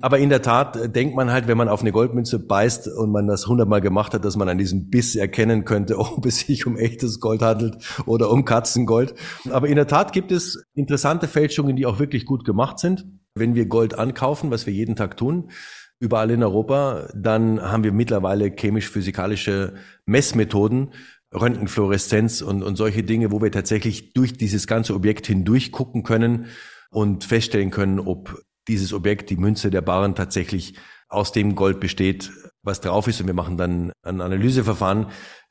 Aber 0.00 0.18
in 0.18 0.28
der 0.28 0.42
Tat 0.42 0.76
äh, 0.76 0.88
denkt 0.90 1.16
man 1.16 1.30
halt, 1.30 1.48
wenn 1.48 1.56
man 1.56 1.68
auf 1.68 1.80
eine 1.80 1.92
Goldmünze 1.92 2.38
beißt 2.38 2.88
und 2.88 3.10
man 3.10 3.26
das 3.26 3.46
hundertmal 3.46 3.80
gemacht 3.80 4.12
hat, 4.12 4.24
dass 4.24 4.36
man 4.36 4.48
an 4.48 4.58
diesem 4.58 4.90
Biss 4.90 5.16
erkennen 5.16 5.64
könnte, 5.64 5.98
ob 5.98 6.26
es 6.26 6.40
sich 6.40 6.66
um 6.66 6.76
echtes 6.76 7.20
Gold 7.20 7.42
handelt 7.42 7.76
oder 8.04 8.30
um 8.30 8.44
Katzengold. 8.44 9.14
Aber 9.50 9.68
in 9.68 9.76
der 9.76 9.86
Tat 9.86 10.12
gibt 10.12 10.32
es 10.32 10.62
interessante 10.74 11.28
Fälschungen, 11.28 11.76
die 11.76 11.86
auch 11.86 11.98
wirklich 11.98 12.26
gut 12.26 12.44
gemacht 12.44 12.78
sind. 12.78 13.06
Wenn 13.34 13.54
wir 13.54 13.66
Gold 13.66 13.98
ankaufen, 13.98 14.50
was 14.50 14.66
wir 14.66 14.72
jeden 14.72 14.96
Tag 14.96 15.16
tun, 15.16 15.50
überall 15.98 16.30
in 16.30 16.42
Europa, 16.42 17.08
dann 17.14 17.60
haben 17.60 17.84
wir 17.84 17.92
mittlerweile 17.92 18.50
chemisch-physikalische 18.50 19.74
Messmethoden, 20.04 20.92
Röntgenfluoreszenz 21.34 22.42
und, 22.42 22.62
und 22.62 22.76
solche 22.76 23.02
Dinge, 23.02 23.32
wo 23.32 23.40
wir 23.42 23.50
tatsächlich 23.50 24.12
durch 24.12 24.34
dieses 24.34 24.66
ganze 24.66 24.94
Objekt 24.94 25.26
hindurch 25.26 25.72
gucken 25.72 26.02
können 26.02 26.46
und 26.90 27.24
feststellen 27.24 27.70
können, 27.70 27.98
ob 27.98 28.42
dieses 28.68 28.92
Objekt, 28.92 29.30
die 29.30 29.36
Münze 29.36 29.70
der 29.70 29.80
Barren 29.80 30.14
tatsächlich 30.14 30.74
aus 31.08 31.32
dem 31.32 31.54
Gold 31.54 31.80
besteht, 31.80 32.32
was 32.62 32.80
drauf 32.80 33.06
ist. 33.06 33.20
Und 33.20 33.26
wir 33.26 33.34
machen 33.34 33.56
dann 33.56 33.92
ein 34.02 34.20
Analyseverfahren. 34.20 35.06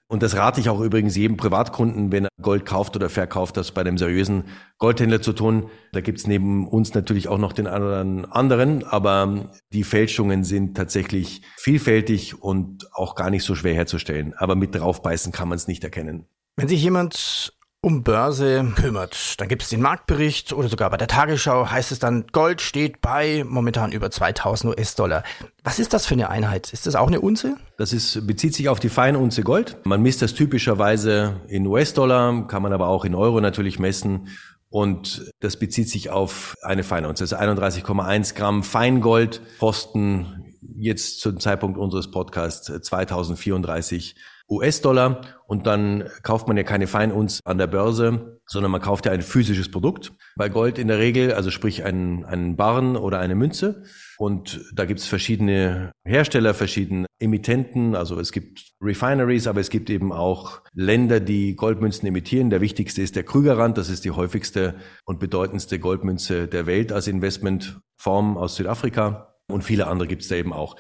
Und 0.08 0.22
das 0.22 0.36
rate 0.36 0.62
ich 0.62 0.70
auch 0.70 0.82
übrigens 0.82 1.16
jedem 1.16 1.36
Privatkunden, 1.36 2.12
wenn 2.12 2.26
er 2.26 2.30
Gold 2.40 2.66
kauft 2.66 2.96
oder 2.96 3.10
verkauft, 3.10 3.58
das 3.58 3.72
bei 3.72 3.82
einem 3.82 3.98
seriösen 3.98 4.46
Goldhändler 4.78 5.22
zu 5.22 5.34
tun. 5.34 5.70
Da 5.94 6.02
gibt's 6.02 6.28
neben 6.28 6.68
uns 6.68 6.94
natürlich 6.94 7.28
auch 7.28 7.40
noch 7.40 7.54
den 7.54 7.66
einen 7.66 8.26
anderen, 8.26 8.84
aber 8.84 9.52
die 9.74 9.84
Fälschungen 9.84 10.44
sind 10.44 10.78
tatsächlich 10.78 11.42
vielfältig 11.58 12.40
und 12.40 12.88
auch 12.94 13.16
gar 13.16 13.32
nicht 13.32 13.44
so 13.44 13.56
schwer 13.56 13.74
herzustellen. 13.74 14.36
Aber 14.38 14.56
mit 14.56 14.76
draufbeißen 14.76 15.32
kann 15.32 15.50
man 15.50 15.56
es 15.56 15.68
nicht 15.68 15.84
erkennen. 15.84 16.28
Wenn 16.56 16.68
sich 16.68 16.84
jemand 16.84 17.55
um 17.86 18.02
Börse 18.02 18.74
kümmert. 18.76 19.40
Dann 19.40 19.48
gibt 19.48 19.62
es 19.62 19.70
den 19.70 19.80
Marktbericht 19.80 20.54
oder 20.54 20.70
sogar 20.70 20.90
bei 20.90 20.98
der 20.98 21.08
Tagesschau 21.08 21.70
heißt 21.70 21.92
es 21.92 22.00
dann, 22.00 22.26
Gold 22.32 22.60
steht 22.60 23.00
bei 23.00 23.46
momentan 23.48 23.92
über 23.92 24.10
2000 24.10 24.74
US-Dollar. 24.74 25.24
Was 25.64 25.78
ist 25.78 25.94
das 25.94 26.08
für 26.08 26.16
eine 26.16 26.32
Einheit? 26.32 26.74
Ist 26.74 26.88
das 26.88 26.96
auch 26.96 27.06
eine 27.06 27.22
Unze? 27.22 27.58
Das 27.78 27.94
ist, 27.94 28.26
bezieht 28.26 28.56
sich 28.56 28.70
auf 28.70 28.80
die 28.80 28.90
feine 28.90 29.20
Unze 29.20 29.44
Gold. 29.44 29.78
Man 29.86 30.02
misst 30.02 30.24
das 30.24 30.34
typischerweise 30.34 31.42
in 31.48 31.68
US-Dollar, 31.68 32.48
kann 32.48 32.64
man 32.64 32.74
aber 32.74 32.88
auch 32.88 33.06
in 33.06 33.14
Euro 33.14 33.40
natürlich 33.40 33.78
messen. 33.78 34.30
Und 34.70 35.32
das 35.40 35.60
bezieht 35.60 35.88
sich 35.88 36.10
auf 36.10 36.56
eine 36.64 36.84
Feinunze. 36.84 37.24
Also 37.24 37.36
31,1 37.36 38.34
Gramm 38.34 38.64
Feingold 38.64 39.42
kosten 39.60 40.56
jetzt 40.76 41.20
zum 41.20 41.40
Zeitpunkt 41.40 41.78
unseres 41.78 42.10
Podcasts 42.10 42.66
2034 42.66 44.16
US-Dollar 44.50 45.22
und 45.48 45.66
dann 45.66 46.10
kauft 46.24 46.48
man 46.48 46.58
ja 46.58 46.64
keine 46.64 46.88
Feinunz 46.88 47.40
an 47.46 47.58
der 47.58 47.68
Börse, 47.68 48.40
sondern 48.46 48.72
man 48.72 48.82
kauft 48.82 49.06
ja 49.06 49.12
ein 49.12 49.22
physisches 49.22 49.72
Produkt. 49.72 50.14
Bei 50.36 50.50
Gold 50.50 50.78
in 50.78 50.88
der 50.88 51.00
Regel, 51.00 51.34
also 51.34 51.52
sprich 51.52 51.84
einen, 51.84 52.26
einen 52.26 52.56
Barren 52.56 52.96
oder 52.96 53.20
eine 53.20 53.36
Münze. 53.36 53.84
Und 54.18 54.62
da 54.74 54.86
gibt 54.86 55.00
es 55.00 55.08
verschiedene 55.08 55.92
Hersteller, 56.04 56.54
verschiedene 56.54 57.06
Emittenten. 57.20 57.96
Also 57.96 58.20
es 58.20 58.32
gibt 58.32 58.74
Refineries, 58.82 59.48
aber 59.48 59.62
es 59.62 59.70
gibt 59.70 59.90
eben 59.90 60.12
auch 60.12 60.62
Länder, 60.74 61.20
die 61.20 61.56
Goldmünzen 61.56 62.08
emittieren. 62.08 62.50
Der 62.50 62.62
wichtigste 62.62 63.02
ist 63.02 63.16
der 63.16 63.24
Krügerrand. 63.24 63.78
Das 63.78 63.90
ist 63.90 64.06
die 64.06 64.12
häufigste 64.12 64.76
und 65.06 65.20
bedeutendste 65.20 65.80
Goldmünze 65.80 66.48
der 66.48 66.66
Welt 66.66 66.92
als 66.92 67.08
Investmentform 67.08 68.38
aus 68.38 68.56
Südafrika. 68.56 69.36
Und 69.48 69.64
viele 69.64 69.88
andere 69.88 70.08
gibt 70.08 70.22
es 70.22 70.28
da 70.28 70.36
eben 70.36 70.54
auch. 70.54 70.76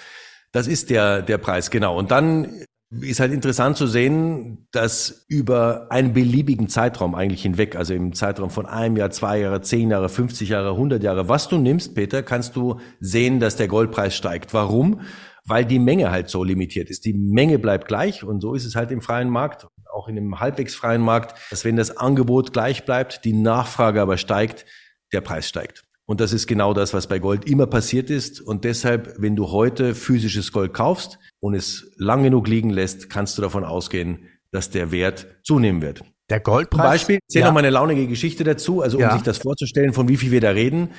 Das 0.51 0.67
ist 0.67 0.89
der, 0.89 1.22
der 1.22 1.38
Preis, 1.38 1.69
genau. 1.69 1.98
Und 1.98 2.12
dann 2.12 2.63
ist 3.02 3.20
halt 3.20 3.32
interessant 3.32 3.78
zu 3.78 3.88
sehen, 3.88 4.68
dass 4.72 5.25
über 5.28 5.88
einen 5.90 6.14
beliebigen 6.14 6.70
Zeitraum 6.70 7.16
eigentlich 7.16 7.42
hinweg, 7.42 7.75
also 7.75 7.94
im 7.94 8.14
Zeitraum 8.14 8.50
von 8.50 8.66
einem 8.66 8.98
Jahr, 8.98 9.12
zwei 9.12 9.40
Jahre, 9.40 9.62
zehn 9.62 9.92
Jahre, 9.92 10.10
50 10.10 10.50
Jahre, 10.50 10.72
100 10.72 11.02
Jahre, 11.04 11.30
was 11.30 11.48
du 11.48 11.58
nimmst, 11.58 11.96
Peter, 11.96 12.24
kannst 12.24 12.56
du 12.56 12.80
sehen, 13.00 13.40
dass 13.40 13.56
der 13.56 13.68
Goldpreis 13.68 14.16
steigt. 14.16 14.54
Warum? 14.54 15.02
Weil 15.46 15.66
die 15.66 15.80
Menge 15.80 16.12
halt 16.12 16.30
so 16.30 16.44
limitiert 16.44 16.90
ist. 16.90 17.06
Die 17.06 17.14
Menge 17.14 17.60
bleibt 17.60 17.88
gleich 17.88 18.24
und 18.24 18.42
so 18.42 18.56
ist 18.56 18.66
es 18.66 18.75
halt 18.75 18.92
im 18.92 19.02
freien 19.02 19.30
Markt, 19.30 19.68
auch 19.94 20.08
in 20.08 20.18
einem 20.18 20.40
halbwegs 20.40 20.75
freien 20.75 21.02
Markt, 21.02 21.38
dass 21.50 21.66
wenn 21.66 21.75
das 21.75 21.98
Angebot 21.98 22.54
gleich 22.54 22.86
bleibt, 22.86 23.25
die 23.25 23.34
Nachfrage 23.34 24.02
aber 24.02 24.18
steigt, 24.18 24.66
der 25.14 25.22
Preis 25.22 25.48
steigt. 25.48 25.86
Und 26.08 26.22
das 26.22 26.34
ist 26.34 26.46
genau 26.46 26.74
das, 26.74 26.94
was 26.94 27.08
bei 27.08 27.18
Gold 27.18 27.50
immer 27.50 27.66
passiert 27.66 28.10
ist. 28.10 28.40
Und 28.40 28.64
deshalb, 28.64 29.16
wenn 29.18 29.36
du 29.36 29.52
heute 29.52 29.96
physisches 29.96 30.52
Gold 30.52 30.74
kaufst 30.74 31.18
und 31.46 31.54
es 31.54 31.92
lang 31.98 32.24
genug 32.24 32.48
liegen 32.48 32.72
lässt, 32.72 33.08
kannst 33.08 33.38
du 33.38 33.44
davon 33.44 33.64
ausgehen, 33.64 34.30
dass 34.52 34.72
der 34.72 34.92
Wert 34.92 35.28
zunehmen 35.44 35.84
wird. 35.84 36.04
Der 36.32 36.40
Goldpreis? 36.40 36.82
Zum 36.82 36.90
Beispiel, 36.90 37.20
ich 37.28 37.36
ja. 37.36 37.46
noch 37.46 37.54
mal 37.54 37.60
eine 37.60 37.70
launige 37.70 38.08
Geschichte 38.08 38.44
dazu, 38.44 38.82
also 38.82 38.98
um 38.98 39.04
ja. 39.04 39.14
sich 39.14 39.22
das 39.22 39.38
vorzustellen, 39.38 39.94
von 39.94 40.08
wie 40.08 40.18
viel 40.18 40.32
wir 40.32 40.42
da 40.42 40.50
reden. 40.50 40.90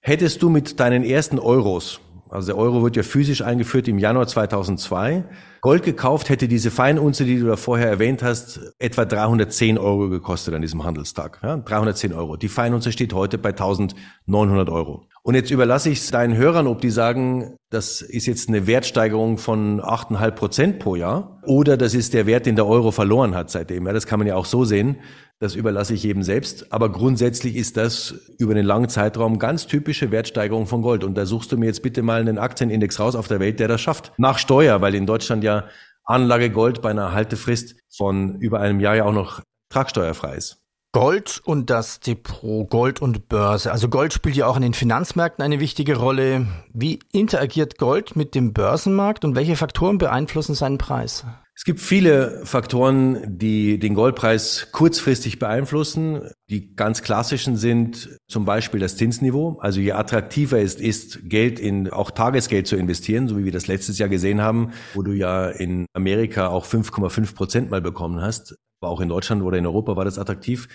Hättest 0.00 0.42
du 0.42 0.50
mit 0.50 0.80
deinen 0.80 1.02
ersten 1.02 1.38
Euros, 1.38 2.00
also 2.28 2.52
der 2.52 2.58
Euro 2.58 2.82
wird 2.82 2.96
ja 2.96 3.02
physisch 3.02 3.40
eingeführt 3.40 3.88
im 3.88 3.98
Januar 3.98 4.26
2002, 4.26 5.24
Gold 5.62 5.82
gekauft, 5.82 6.28
hätte 6.28 6.46
diese 6.46 6.70
Feinunze, 6.70 7.24
die 7.24 7.38
du 7.38 7.46
da 7.46 7.56
vorher 7.56 7.88
erwähnt 7.88 8.22
hast, 8.22 8.60
etwa 8.78 9.06
310 9.06 9.78
Euro 9.78 10.10
gekostet 10.10 10.52
an 10.52 10.60
diesem 10.60 10.84
Handelstag. 10.84 11.40
Ja, 11.42 11.56
310 11.56 12.12
Euro. 12.12 12.36
Die 12.36 12.48
Feinunze 12.48 12.92
steht 12.92 13.14
heute 13.14 13.38
bei 13.38 13.48
1900 13.48 14.68
Euro. 14.68 15.06
Und 15.26 15.34
jetzt 15.34 15.50
überlasse 15.50 15.90
ich 15.90 15.98
es 15.98 16.12
deinen 16.12 16.36
Hörern, 16.36 16.68
ob 16.68 16.80
die 16.80 16.90
sagen, 16.90 17.56
das 17.68 18.00
ist 18.00 18.26
jetzt 18.26 18.48
eine 18.48 18.68
Wertsteigerung 18.68 19.38
von 19.38 19.80
8,5 19.80 20.30
Prozent 20.30 20.78
pro 20.78 20.94
Jahr 20.94 21.40
oder 21.42 21.76
das 21.76 21.94
ist 21.94 22.14
der 22.14 22.26
Wert, 22.26 22.46
den 22.46 22.54
der 22.54 22.68
Euro 22.68 22.92
verloren 22.92 23.34
hat 23.34 23.50
seitdem. 23.50 23.88
Ja, 23.88 23.92
das 23.92 24.06
kann 24.06 24.20
man 24.20 24.28
ja 24.28 24.36
auch 24.36 24.44
so 24.44 24.64
sehen. 24.64 25.00
Das 25.40 25.56
überlasse 25.56 25.94
ich 25.94 26.04
jedem 26.04 26.22
selbst. 26.22 26.72
Aber 26.72 26.92
grundsätzlich 26.92 27.56
ist 27.56 27.76
das 27.76 28.12
über 28.38 28.52
einen 28.52 28.64
langen 28.64 28.88
Zeitraum 28.88 29.40
ganz 29.40 29.66
typische 29.66 30.12
Wertsteigerung 30.12 30.68
von 30.68 30.80
Gold. 30.80 31.02
Und 31.02 31.16
da 31.16 31.26
suchst 31.26 31.50
du 31.50 31.56
mir 31.56 31.66
jetzt 31.66 31.82
bitte 31.82 32.02
mal 32.02 32.20
einen 32.20 32.38
Aktienindex 32.38 33.00
raus 33.00 33.16
auf 33.16 33.26
der 33.26 33.40
Welt, 33.40 33.58
der 33.58 33.66
das 33.66 33.80
schafft. 33.80 34.12
Nach 34.18 34.38
Steuer, 34.38 34.80
weil 34.80 34.94
in 34.94 35.06
Deutschland 35.06 35.42
ja 35.42 35.64
Anlage 36.04 36.50
Gold 36.50 36.82
bei 36.82 36.90
einer 36.90 37.10
Haltefrist 37.10 37.74
von 37.92 38.36
über 38.38 38.60
einem 38.60 38.78
Jahr 38.78 38.94
ja 38.94 39.04
auch 39.04 39.12
noch 39.12 39.42
tragsteuerfrei 39.70 40.36
ist. 40.36 40.65
Gold 40.92 41.42
und 41.44 41.68
das 41.68 42.00
Depot, 42.00 42.68
Gold 42.70 43.02
und 43.02 43.28
Börse. 43.28 43.70
Also 43.70 43.88
Gold 43.88 44.12
spielt 44.12 44.36
ja 44.36 44.46
auch 44.46 44.56
in 44.56 44.62
den 44.62 44.74
Finanzmärkten 44.74 45.44
eine 45.44 45.60
wichtige 45.60 45.96
Rolle. 45.96 46.46
Wie 46.72 47.00
interagiert 47.12 47.76
Gold 47.78 48.16
mit 48.16 48.34
dem 48.34 48.52
Börsenmarkt 48.52 49.24
und 49.24 49.36
welche 49.36 49.56
Faktoren 49.56 49.98
beeinflussen 49.98 50.54
seinen 50.54 50.78
Preis? 50.78 51.26
Es 51.58 51.64
gibt 51.64 51.80
viele 51.80 52.42
Faktoren, 52.44 53.38
die 53.38 53.78
den 53.78 53.94
Goldpreis 53.94 54.68
kurzfristig 54.72 55.38
beeinflussen. 55.38 56.30
Die 56.50 56.74
ganz 56.74 57.02
klassischen 57.02 57.56
sind 57.56 58.10
zum 58.28 58.44
Beispiel 58.44 58.78
das 58.78 58.98
Zinsniveau. 58.98 59.56
Also 59.60 59.80
je 59.80 59.92
attraktiver 59.92 60.58
es 60.60 60.74
ist, 60.74 61.30
Geld 61.30 61.58
in 61.58 61.88
auch 61.90 62.10
Tagesgeld 62.10 62.66
zu 62.66 62.76
investieren, 62.76 63.26
so 63.26 63.38
wie 63.38 63.46
wir 63.46 63.52
das 63.52 63.68
letztes 63.68 63.98
Jahr 63.98 64.10
gesehen 64.10 64.42
haben, 64.42 64.72
wo 64.92 65.02
du 65.02 65.12
ja 65.12 65.48
in 65.48 65.86
Amerika 65.94 66.48
auch 66.48 66.66
5,5 66.66 67.34
Prozent 67.34 67.70
mal 67.70 67.80
bekommen 67.80 68.20
hast. 68.20 68.54
Aber 68.86 68.94
auch 68.94 69.00
in 69.00 69.08
Deutschland 69.08 69.42
oder 69.42 69.58
in 69.58 69.66
Europa 69.66 69.96
war 69.96 70.04
das 70.04 70.18
attraktiv. 70.18 70.68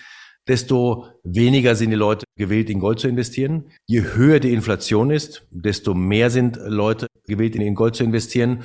Desto 0.47 1.05
weniger 1.23 1.75
sind 1.75 1.91
die 1.91 1.95
Leute 1.95 2.25
gewillt, 2.35 2.69
in 2.69 2.79
Gold 2.79 2.99
zu 2.99 3.07
investieren. 3.07 3.71
Je 3.85 4.01
höher 4.01 4.39
die 4.39 4.53
Inflation 4.53 5.11
ist, 5.11 5.47
desto 5.49 5.93
mehr 5.93 6.29
sind 6.29 6.59
Leute 6.65 7.07
gewillt, 7.25 7.55
in 7.55 7.75
Gold 7.75 7.95
zu 7.95 8.03
investieren. 8.03 8.63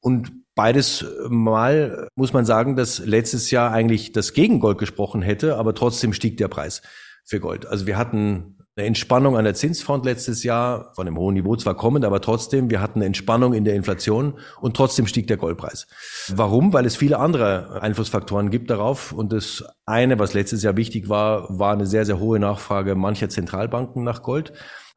Und 0.00 0.32
Beides 0.58 1.06
mal 1.28 2.08
muss 2.16 2.32
man 2.32 2.44
sagen, 2.44 2.74
dass 2.74 2.98
letztes 2.98 3.52
Jahr 3.52 3.70
eigentlich 3.70 4.10
das 4.10 4.32
gegen 4.32 4.58
Gold 4.58 4.78
gesprochen 4.78 5.22
hätte, 5.22 5.54
aber 5.54 5.72
trotzdem 5.72 6.12
stieg 6.12 6.36
der 6.36 6.48
Preis 6.48 6.82
für 7.24 7.38
Gold. 7.38 7.64
Also 7.66 7.86
wir 7.86 7.96
hatten 7.96 8.57
eine 8.78 8.86
Entspannung 8.86 9.36
an 9.36 9.44
der 9.44 9.54
Zinsfront 9.54 10.04
letztes 10.04 10.44
Jahr, 10.44 10.92
von 10.94 11.06
einem 11.06 11.18
hohen 11.18 11.34
Niveau 11.34 11.56
zwar 11.56 11.74
kommend, 11.74 12.04
aber 12.04 12.20
trotzdem, 12.20 12.70
wir 12.70 12.80
hatten 12.80 13.00
eine 13.00 13.06
Entspannung 13.06 13.52
in 13.52 13.64
der 13.64 13.74
Inflation 13.74 14.34
und 14.60 14.76
trotzdem 14.76 15.08
stieg 15.08 15.26
der 15.26 15.36
Goldpreis. 15.36 15.88
Warum? 16.28 16.72
Weil 16.72 16.86
es 16.86 16.94
viele 16.94 17.18
andere 17.18 17.82
Einflussfaktoren 17.82 18.50
gibt 18.50 18.70
darauf. 18.70 19.10
Und 19.10 19.32
das 19.32 19.64
eine, 19.84 20.20
was 20.20 20.32
letztes 20.32 20.62
Jahr 20.62 20.76
wichtig 20.76 21.08
war, 21.08 21.58
war 21.58 21.72
eine 21.72 21.86
sehr, 21.86 22.06
sehr 22.06 22.20
hohe 22.20 22.38
Nachfrage 22.38 22.94
mancher 22.94 23.28
Zentralbanken 23.28 24.04
nach 24.04 24.22
Gold 24.22 24.52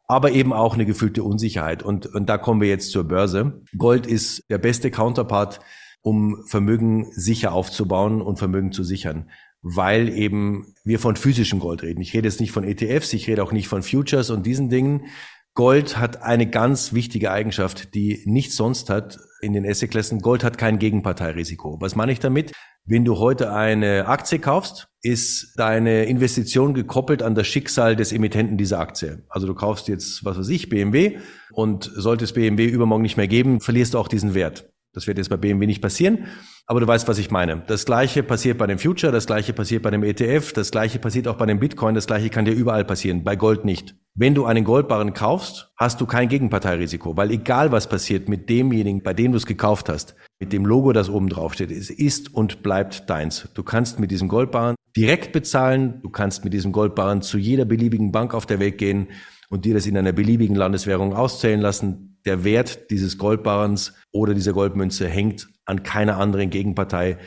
aber 0.07 0.31
eben 0.31 0.51
auch 0.51 0.73
eine 0.73 0.85
gefühlte 0.85 1.23
Unsicherheit. 1.23 1.83
Und, 1.83 2.05
und 2.05 2.27
da 2.27 2.37
kommen 2.37 2.59
wir 2.59 2.67
jetzt 2.67 2.91
zur 2.91 3.05
Börse. 3.05 3.61
Gold 3.77 4.05
ist 4.05 4.43
der 4.49 4.57
beste 4.57 4.91
Counterpart 4.91 5.61
um 6.01 6.43
Vermögen 6.47 7.07
sicher 7.11 7.53
aufzubauen 7.53 8.21
und 8.21 8.37
Vermögen 8.37 8.73
zu 8.73 8.83
sichern 8.83 9.29
weil 9.61 10.09
eben 10.09 10.73
wir 10.83 10.99
von 10.99 11.15
physischem 11.15 11.59
Gold 11.59 11.83
reden. 11.83 12.01
Ich 12.01 12.13
rede 12.13 12.27
jetzt 12.27 12.39
nicht 12.39 12.51
von 12.51 12.63
ETFs, 12.63 13.13
ich 13.13 13.27
rede 13.27 13.43
auch 13.43 13.51
nicht 13.51 13.67
von 13.67 13.83
Futures 13.83 14.29
und 14.29 14.45
diesen 14.45 14.69
Dingen. 14.69 15.05
Gold 15.53 15.97
hat 15.97 16.21
eine 16.21 16.49
ganz 16.49 16.93
wichtige 16.93 17.31
Eigenschaft, 17.31 17.93
die 17.93 18.23
nichts 18.25 18.55
sonst 18.55 18.89
hat 18.89 19.19
in 19.41 19.53
den 19.53 19.65
Assetklassen. 19.65 20.19
Gold 20.19 20.43
hat 20.43 20.57
kein 20.57 20.79
Gegenparteirisiko. 20.79 21.77
Was 21.81 21.95
meine 21.95 22.13
ich 22.13 22.19
damit? 22.19 22.53
Wenn 22.85 23.05
du 23.05 23.19
heute 23.19 23.53
eine 23.53 24.07
Aktie 24.07 24.39
kaufst, 24.39 24.87
ist 25.03 25.53
deine 25.57 26.05
Investition 26.05 26.73
gekoppelt 26.73 27.21
an 27.21 27.35
das 27.35 27.47
Schicksal 27.47 27.95
des 27.95 28.11
Emittenten 28.11 28.57
dieser 28.57 28.79
Aktie. 28.79 29.23
Also 29.29 29.45
du 29.45 29.53
kaufst 29.53 29.87
jetzt, 29.87 30.25
was 30.25 30.37
weiß 30.37 30.49
ich, 30.49 30.69
BMW 30.69 31.19
und 31.51 31.91
sollte 31.93 32.23
es 32.23 32.33
BMW 32.33 32.65
übermorgen 32.65 33.03
nicht 33.03 33.17
mehr 33.17 33.27
geben, 33.27 33.59
verlierst 33.61 33.93
du 33.93 33.99
auch 33.99 34.07
diesen 34.07 34.33
Wert. 34.33 34.70
Das 34.93 35.07
wird 35.07 35.17
jetzt 35.17 35.29
bei 35.29 35.37
BMW 35.37 35.67
nicht 35.67 35.81
passieren, 35.81 36.25
aber 36.65 36.81
du 36.81 36.87
weißt, 36.87 37.07
was 37.07 37.17
ich 37.17 37.31
meine. 37.31 37.63
Das 37.67 37.85
gleiche 37.85 38.23
passiert 38.23 38.57
bei 38.57 38.67
dem 38.67 38.77
Future, 38.77 39.11
das 39.13 39.25
gleiche 39.25 39.53
passiert 39.53 39.83
bei 39.83 39.89
dem 39.89 40.03
ETF, 40.03 40.51
das 40.51 40.69
gleiche 40.71 40.99
passiert 40.99 41.29
auch 41.29 41.37
bei 41.37 41.45
dem 41.45 41.59
Bitcoin, 41.59 41.95
das 41.95 42.07
gleiche 42.07 42.29
kann 42.29 42.43
dir 42.43 42.51
überall 42.51 42.83
passieren, 42.83 43.23
bei 43.23 43.37
Gold 43.37 43.63
nicht. 43.63 43.95
Wenn 44.15 44.35
du 44.35 44.43
einen 44.43 44.65
Goldbarren 44.65 45.13
kaufst, 45.13 45.71
hast 45.77 46.01
du 46.01 46.05
kein 46.05 46.27
Gegenparteirisiko, 46.27 47.15
weil 47.15 47.31
egal 47.31 47.71
was 47.71 47.87
passiert 47.87 48.27
mit 48.27 48.49
demjenigen, 48.49 49.01
bei 49.01 49.13
dem 49.13 49.31
du 49.31 49.37
es 49.37 49.45
gekauft 49.45 49.87
hast, 49.87 50.15
mit 50.39 50.51
dem 50.51 50.65
Logo, 50.65 50.91
das 50.91 51.09
oben 51.09 51.29
drauf 51.29 51.53
steht, 51.53 51.71
es 51.71 51.89
ist 51.89 52.33
und 52.33 52.61
bleibt 52.61 53.09
deins. 53.09 53.47
Du 53.53 53.63
kannst 53.63 53.97
mit 53.99 54.11
diesem 54.11 54.27
Goldbarren 54.27 54.75
direkt 54.97 55.31
bezahlen, 55.31 56.01
du 56.01 56.09
kannst 56.09 56.43
mit 56.43 56.51
diesem 56.51 56.73
Goldbarren 56.73 57.21
zu 57.21 57.37
jeder 57.37 57.63
beliebigen 57.63 58.11
Bank 58.11 58.33
auf 58.33 58.45
der 58.45 58.59
Welt 58.59 58.77
gehen 58.77 59.07
und 59.49 59.63
dir 59.63 59.73
das 59.73 59.85
in 59.85 59.97
einer 59.97 60.11
beliebigen 60.11 60.57
Landeswährung 60.57 61.13
auszählen 61.13 61.61
lassen 61.61 62.10
der 62.25 62.43
Wert 62.43 62.89
dieses 62.89 63.17
Goldbarrens 63.17 63.93
oder 64.11 64.33
dieser 64.33 64.53
Goldmünze 64.53 65.07
hängt 65.07 65.47
an 65.65 65.83
keiner 65.83 66.17
anderen 66.17 66.49
Gegenpartei, 66.49 67.17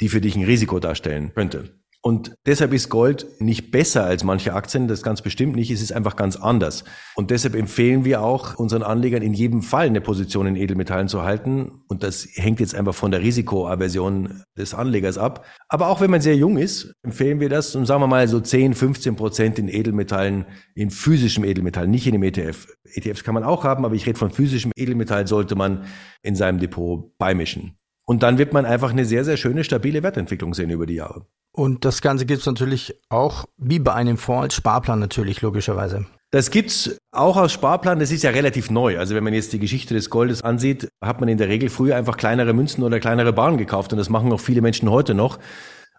die 0.00 0.08
für 0.08 0.20
dich 0.20 0.36
ein 0.36 0.44
Risiko 0.44 0.78
darstellen 0.80 1.32
könnte. 1.34 1.81
Und 2.04 2.34
deshalb 2.46 2.72
ist 2.72 2.88
Gold 2.88 3.26
nicht 3.38 3.70
besser 3.70 4.04
als 4.04 4.24
manche 4.24 4.54
Aktien, 4.54 4.88
das 4.88 5.04
ganz 5.04 5.22
bestimmt 5.22 5.54
nicht, 5.54 5.70
es 5.70 5.80
ist 5.80 5.92
einfach 5.92 6.16
ganz 6.16 6.34
anders. 6.34 6.82
Und 7.14 7.30
deshalb 7.30 7.54
empfehlen 7.54 8.04
wir 8.04 8.22
auch 8.22 8.56
unseren 8.56 8.82
Anlegern 8.82 9.22
in 9.22 9.34
jedem 9.34 9.62
Fall 9.62 9.86
eine 9.86 10.00
Position 10.00 10.48
in 10.48 10.56
Edelmetallen 10.56 11.06
zu 11.06 11.22
halten. 11.22 11.84
Und 11.86 12.02
das 12.02 12.26
hängt 12.34 12.58
jetzt 12.58 12.74
einfach 12.74 12.94
von 12.94 13.12
der 13.12 13.20
Risikoaversion 13.20 14.42
des 14.58 14.74
Anlegers 14.74 15.16
ab. 15.16 15.44
Aber 15.68 15.86
auch 15.86 16.00
wenn 16.00 16.10
man 16.10 16.20
sehr 16.20 16.34
jung 16.34 16.56
ist, 16.56 16.92
empfehlen 17.04 17.38
wir 17.38 17.48
das 17.48 17.76
und 17.76 17.86
sagen 17.86 18.02
wir 18.02 18.08
mal 18.08 18.26
so 18.26 18.40
10, 18.40 18.74
15 18.74 19.14
Prozent 19.14 19.60
in 19.60 19.68
Edelmetallen, 19.68 20.46
in 20.74 20.90
physischem 20.90 21.44
Edelmetall, 21.44 21.86
nicht 21.86 22.08
in 22.08 22.14
dem 22.14 22.24
ETF. 22.24 22.66
ETFs 22.94 23.22
kann 23.22 23.34
man 23.34 23.44
auch 23.44 23.62
haben, 23.62 23.84
aber 23.84 23.94
ich 23.94 24.06
rede 24.06 24.18
von 24.18 24.32
physischem 24.32 24.72
Edelmetall, 24.74 25.28
sollte 25.28 25.54
man 25.54 25.84
in 26.22 26.34
seinem 26.34 26.58
Depot 26.58 27.16
beimischen. 27.16 27.76
Und 28.04 28.24
dann 28.24 28.38
wird 28.38 28.52
man 28.52 28.66
einfach 28.66 28.90
eine 28.90 29.04
sehr, 29.04 29.24
sehr 29.24 29.36
schöne, 29.36 29.62
stabile 29.62 30.02
Wertentwicklung 30.02 30.52
sehen 30.52 30.70
über 30.70 30.86
die 30.86 30.94
Jahre. 30.94 31.26
Und 31.52 31.84
das 31.84 32.00
Ganze 32.00 32.24
gibt 32.24 32.40
es 32.40 32.46
natürlich 32.46 32.94
auch 33.10 33.44
wie 33.58 33.78
bei 33.78 33.92
einem 33.92 34.16
Fonds 34.16 34.42
als 34.42 34.54
Sparplan 34.54 34.98
natürlich, 34.98 35.42
logischerweise. 35.42 36.06
Das 36.30 36.50
gibt's 36.50 36.96
auch 37.12 37.36
als 37.36 37.52
Sparplan. 37.52 37.98
Das 37.98 38.10
ist 38.10 38.22
ja 38.22 38.30
relativ 38.30 38.70
neu. 38.70 38.98
Also 38.98 39.14
wenn 39.14 39.22
man 39.22 39.34
jetzt 39.34 39.52
die 39.52 39.58
Geschichte 39.58 39.92
des 39.92 40.08
Goldes 40.08 40.40
ansieht, 40.40 40.88
hat 41.04 41.20
man 41.20 41.28
in 41.28 41.36
der 41.36 41.48
Regel 41.48 41.68
früher 41.68 41.94
einfach 41.94 42.16
kleinere 42.16 42.54
Münzen 42.54 42.82
oder 42.82 43.00
kleinere 43.00 43.34
Bahnen 43.34 43.58
gekauft. 43.58 43.92
Und 43.92 43.98
das 43.98 44.08
machen 44.08 44.32
auch 44.32 44.40
viele 44.40 44.62
Menschen 44.62 44.90
heute 44.90 45.12
noch. 45.12 45.38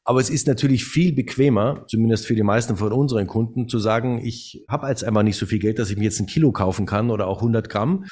Aber 0.06 0.20
es 0.20 0.32
ist 0.32 0.48
natürlich 0.48 0.86
viel 0.86 1.14
bequemer, 1.14 1.86
zumindest 1.88 2.26
für 2.26 2.36
die 2.36 2.44
meisten 2.44 2.76
von 2.76 2.92
unseren 2.92 3.28
Kunden, 3.28 3.70
zu 3.70 3.78
sagen, 3.78 4.26
ich 4.26 4.66
habe 4.68 4.88
als 4.88 5.04
einfach 5.04 5.24
nicht 5.24 5.38
so 5.38 5.46
viel 5.46 5.60
Geld, 5.60 5.78
dass 5.78 5.92
ich 5.92 5.98
mir 5.98 6.06
jetzt 6.06 6.20
ein 6.20 6.26
Kilo 6.26 6.52
kaufen 6.52 6.88
kann 6.88 7.12
oder 7.12 7.28
auch 7.28 7.38
100 7.38 7.70
Gramm, 7.70 8.06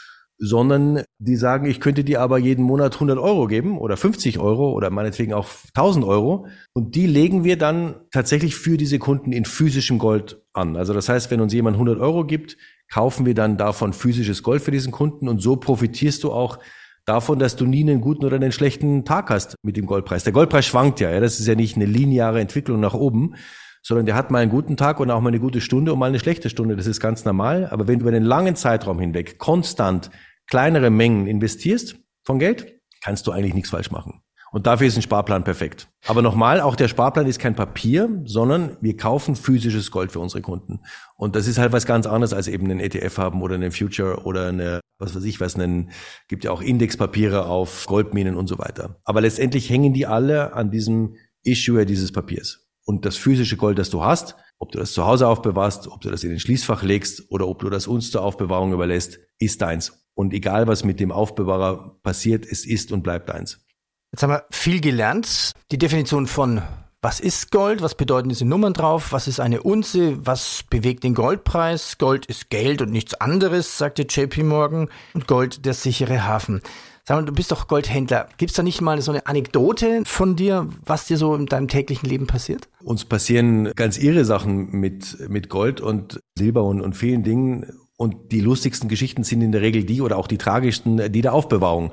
sondern 0.44 1.04
die 1.20 1.36
sagen, 1.36 1.68
ich 1.68 1.80
könnte 1.80 2.04
dir 2.04 2.20
aber 2.20 2.40
jeden 2.40 2.66
Monat 2.66 2.96
100 2.96 3.20
Euro 3.20 3.46
geben 3.46 3.78
oder 3.78 3.96
50 3.96 4.40
Euro 4.40 4.72
oder 4.72 4.90
meinetwegen 4.90 5.34
auch 5.34 5.48
1000 5.76 6.04
Euro. 6.04 6.48
Und 6.74 6.96
die 6.96 7.06
legen 7.06 7.44
wir 7.44 7.60
dann 7.60 7.94
tatsächlich 8.10 8.56
für 8.56 8.76
diese 8.76 8.98
Kunden 8.98 9.34
in 9.34 9.46
physischem 9.46 10.00
Gold 10.00 10.42
an. 10.54 10.78
Also 10.78 10.94
das 10.94 11.10
heißt, 11.10 11.30
wenn 11.30 11.42
uns 11.42 11.54
jemand 11.54 11.76
100 11.76 12.00
Euro 12.00 12.26
gibt, 12.26 12.58
kaufen 12.92 13.28
wir 13.28 13.36
dann 13.36 13.58
davon 13.58 13.94
physisches 13.94 14.42
Gold 14.42 14.64
für 14.64 14.72
diesen 14.72 14.92
Kunden 14.92 15.30
und 15.30 15.44
so 15.44 15.58
profitierst 15.58 16.24
du 16.24 16.32
auch 16.32 16.58
davon, 17.06 17.38
dass 17.38 17.56
du 17.56 17.68
nie 17.68 17.82
einen 17.82 18.02
guten 18.02 18.26
oder 18.26 18.38
einen 18.38 18.52
schlechten 18.52 19.06
Tag 19.06 19.30
hast 19.30 19.56
mit 19.62 19.78
dem 19.78 19.86
Goldpreis. 19.86 20.24
Der 20.24 20.34
Goldpreis 20.34 20.66
schwankt 20.66 21.00
ja, 21.02 21.12
ja. 21.12 21.20
das 21.20 21.40
ist 21.40 21.46
ja 21.46 21.54
nicht 21.54 21.76
eine 21.76 21.86
lineare 21.86 22.42
Entwicklung 22.42 22.80
nach 22.80 22.96
oben, 22.96 23.36
sondern 23.84 24.08
der 24.08 24.16
hat 24.16 24.32
mal 24.32 24.40
einen 24.40 24.52
guten 24.52 24.76
Tag 24.76 25.00
und 25.00 25.12
auch 25.12 25.22
mal 25.22 25.30
eine 25.30 25.40
gute 25.40 25.62
Stunde 25.62 25.94
und 25.94 26.00
mal 26.00 26.08
eine 26.08 26.20
schlechte 26.20 26.50
Stunde. 26.50 26.76
Das 26.76 26.88
ist 26.88 27.00
ganz 27.00 27.26
normal. 27.26 27.68
Aber 27.70 27.88
wenn 27.88 28.00
du 28.00 28.08
über 28.08 28.16
einen 28.16 28.26
langen 28.26 28.56
Zeitraum 28.56 29.00
hinweg 29.00 29.38
konstant 29.38 30.10
kleinere 30.52 30.90
Mengen 30.90 31.28
investierst 31.28 31.96
von 32.24 32.38
Geld, 32.38 32.80
kannst 33.02 33.26
du 33.26 33.32
eigentlich 33.32 33.54
nichts 33.54 33.70
falsch 33.70 33.90
machen. 33.90 34.22
Und 34.52 34.68
dafür 34.68 34.86
ist 34.86 34.98
ein 34.98 35.02
Sparplan 35.02 35.46
perfekt. 35.46 35.88
Aber 36.08 36.22
nochmal, 36.22 36.60
auch 36.60 36.76
der 36.76 36.90
Sparplan 36.90 37.26
ist 37.26 37.40
kein 37.40 37.56
Papier, 37.56 38.10
sondern 38.26 38.76
wir 38.82 38.98
kaufen 38.98 39.38
physisches 39.38 39.92
Gold 39.92 40.12
für 40.12 40.20
unsere 40.20 40.42
Kunden. 40.42 40.82
Und 41.16 41.38
das 41.38 41.48
ist 41.48 41.58
halt 41.58 41.72
was 41.72 41.86
ganz 41.86 42.06
anderes 42.06 42.34
als 42.34 42.50
eben 42.50 42.66
einen 42.66 42.82
ETF 42.82 43.18
haben 43.18 43.42
oder 43.42 43.56
einen 43.56 43.72
Future 43.72 44.26
oder 44.26 44.50
eine, 44.50 44.82
was 45.00 45.16
weiß 45.16 45.24
ich 45.24 45.40
was, 45.40 45.56
einen, 45.56 45.92
gibt 46.28 46.44
ja 46.44 46.52
auch 46.52 46.62
Indexpapiere 46.62 47.46
auf 47.46 47.86
Goldminen 47.86 48.36
und 48.36 48.48
so 48.48 48.60
weiter. 48.60 49.00
Aber 49.06 49.22
letztendlich 49.22 49.70
hängen 49.70 49.94
die 49.94 50.06
alle 50.06 50.52
an 50.52 50.70
diesem 50.70 51.16
Issuer 51.44 51.86
dieses 51.86 52.12
Papiers. 52.12 52.68
Und 52.84 53.06
das 53.06 53.16
physische 53.16 53.56
Gold, 53.56 53.80
das 53.80 53.90
du 53.90 54.04
hast, 54.04 54.36
ob 54.60 54.74
du 54.74 54.80
das 54.80 54.92
zu 54.92 55.06
Hause 55.06 55.30
aufbewahrst, 55.30 55.88
ob 55.88 56.02
du 56.02 56.12
das 56.12 56.26
in 56.26 56.30
den 56.30 56.40
Schließfach 56.40 56.84
legst 56.84 57.32
oder 57.32 57.48
ob 57.48 57.60
du 57.60 57.70
das 57.70 57.88
uns 57.88 58.12
zur 58.12 58.22
Aufbewahrung 58.22 58.74
überlässt, 58.74 59.18
ist 59.40 59.62
deins. 59.62 60.01
Und 60.14 60.34
egal, 60.34 60.68
was 60.68 60.84
mit 60.84 61.00
dem 61.00 61.12
Aufbewahrer 61.12 61.98
passiert, 62.04 62.46
es 62.46 62.66
ist 62.66 62.92
und 62.92 63.04
bleibt 63.04 63.30
eins. 63.32 63.66
Jetzt 64.12 64.24
haben 64.24 64.32
wir 64.32 64.46
viel 64.52 64.82
gelernt. 64.82 65.54
Die 65.72 65.78
Definition 65.78 66.28
von 66.28 66.62
was 67.04 67.20
ist 67.20 67.50
Gold? 67.52 67.82
Was 67.82 67.96
bedeuten 67.96 68.30
diese 68.30 68.46
Nummern 68.46 68.74
drauf? 68.74 69.12
Was 69.12 69.28
ist 69.28 69.40
eine 69.40 69.64
Unze? 69.64 70.24
Was 70.24 70.64
bewegt 70.70 71.04
den 71.04 71.16
Goldpreis? 71.16 71.98
Gold 71.98 72.28
ist 72.28 72.52
Geld 72.52 72.80
und 72.84 72.92
nichts 72.92 73.16
anderes, 73.16 73.80
sagte 73.80 74.06
JP 74.08 74.44
Morgan. 74.44 74.88
Und 75.16 75.28
Gold 75.28 75.66
der 75.66 75.74
sichere 75.74 76.28
Hafen. 76.28 76.62
Sag 77.04 77.18
mal, 77.18 77.26
du 77.26 77.34
bist 77.34 77.52
doch 77.52 77.68
Goldhändler. 77.68 78.30
Gibt 78.38 78.52
es 78.52 78.56
da 78.56 78.62
nicht 78.62 78.82
mal 78.82 79.02
so 79.02 79.12
eine 79.12 79.26
Anekdote 79.26 80.04
von 80.06 80.36
dir, 80.36 80.68
was 80.86 81.08
dir 81.08 81.18
so 81.18 81.34
in 81.34 81.48
deinem 81.48 81.68
täglichen 81.68 82.08
Leben 82.08 82.28
passiert? 82.28 82.70
Uns 82.84 83.06
passieren 83.06 83.72
ganz 83.76 83.98
irre 83.98 84.24
Sachen 84.24 84.70
mit, 84.70 85.28
mit 85.28 85.50
Gold 85.50 85.82
und 85.82 86.20
Silber 86.38 86.64
und, 86.64 86.82
und 86.82 86.96
vielen 86.96 87.24
Dingen. 87.24 87.66
Und 88.02 88.32
die 88.32 88.42
lustigsten 88.42 88.90
Geschichten 88.90 89.24
sind 89.24 89.44
in 89.44 89.52
der 89.52 89.62
Regel 89.62 89.84
die 89.84 90.02
oder 90.02 90.18
auch 90.18 90.26
die 90.26 90.40
tragischsten, 90.40 91.12
die 91.12 91.22
der 91.22 91.34
Aufbewahrung. 91.34 91.92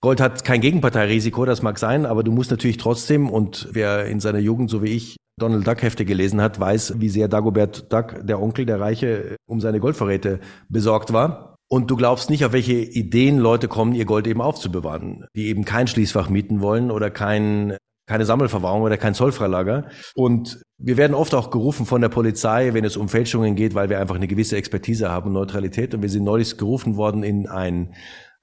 Gold 0.00 0.18
hat 0.18 0.44
kein 0.44 0.62
Gegenparteirisiko, 0.62 1.44
das 1.44 1.60
mag 1.60 1.78
sein, 1.78 2.06
aber 2.06 2.22
du 2.22 2.32
musst 2.32 2.50
natürlich 2.50 2.78
trotzdem, 2.78 3.28
und 3.28 3.68
wer 3.70 4.06
in 4.06 4.18
seiner 4.18 4.38
Jugend, 4.38 4.70
so 4.70 4.82
wie 4.82 4.88
ich, 4.88 5.18
Donald 5.38 5.66
Duck 5.66 5.82
Hefte 5.82 6.06
gelesen 6.06 6.40
hat, 6.40 6.58
weiß, 6.58 6.94
wie 7.00 7.10
sehr 7.10 7.28
Dagobert 7.28 7.92
Duck, 7.92 8.26
der 8.26 8.40
Onkel, 8.40 8.64
der 8.64 8.80
Reiche, 8.80 9.36
um 9.46 9.60
seine 9.60 9.78
Goldvorräte 9.78 10.40
besorgt 10.70 11.12
war. 11.12 11.56
Und 11.68 11.90
du 11.90 11.96
glaubst 11.96 12.30
nicht, 12.30 12.46
auf 12.46 12.54
welche 12.54 12.72
Ideen 12.72 13.36
Leute 13.36 13.68
kommen, 13.68 13.94
ihr 13.94 14.06
Gold 14.06 14.26
eben 14.26 14.40
aufzubewahren, 14.40 15.26
die 15.36 15.48
eben 15.48 15.66
kein 15.66 15.86
Schließfach 15.86 16.30
mieten 16.30 16.62
wollen 16.62 16.90
oder 16.90 17.10
kein 17.10 17.76
keine 18.12 18.26
Sammelverwahrung 18.26 18.82
oder 18.82 18.98
kein 18.98 19.14
Zollfreilager. 19.14 19.86
Und 20.14 20.60
wir 20.76 20.98
werden 20.98 21.14
oft 21.14 21.34
auch 21.34 21.50
gerufen 21.50 21.86
von 21.86 22.02
der 22.02 22.10
Polizei, 22.10 22.74
wenn 22.74 22.84
es 22.84 22.98
um 22.98 23.08
Fälschungen 23.08 23.56
geht, 23.56 23.74
weil 23.74 23.88
wir 23.88 24.00
einfach 24.00 24.16
eine 24.16 24.28
gewisse 24.28 24.56
Expertise 24.56 25.10
haben, 25.10 25.32
Neutralität. 25.32 25.94
Und 25.94 26.02
wir 26.02 26.10
sind 26.10 26.22
neulich 26.22 26.58
gerufen 26.58 26.96
worden 26.96 27.22
in 27.22 27.48
ein 27.48 27.94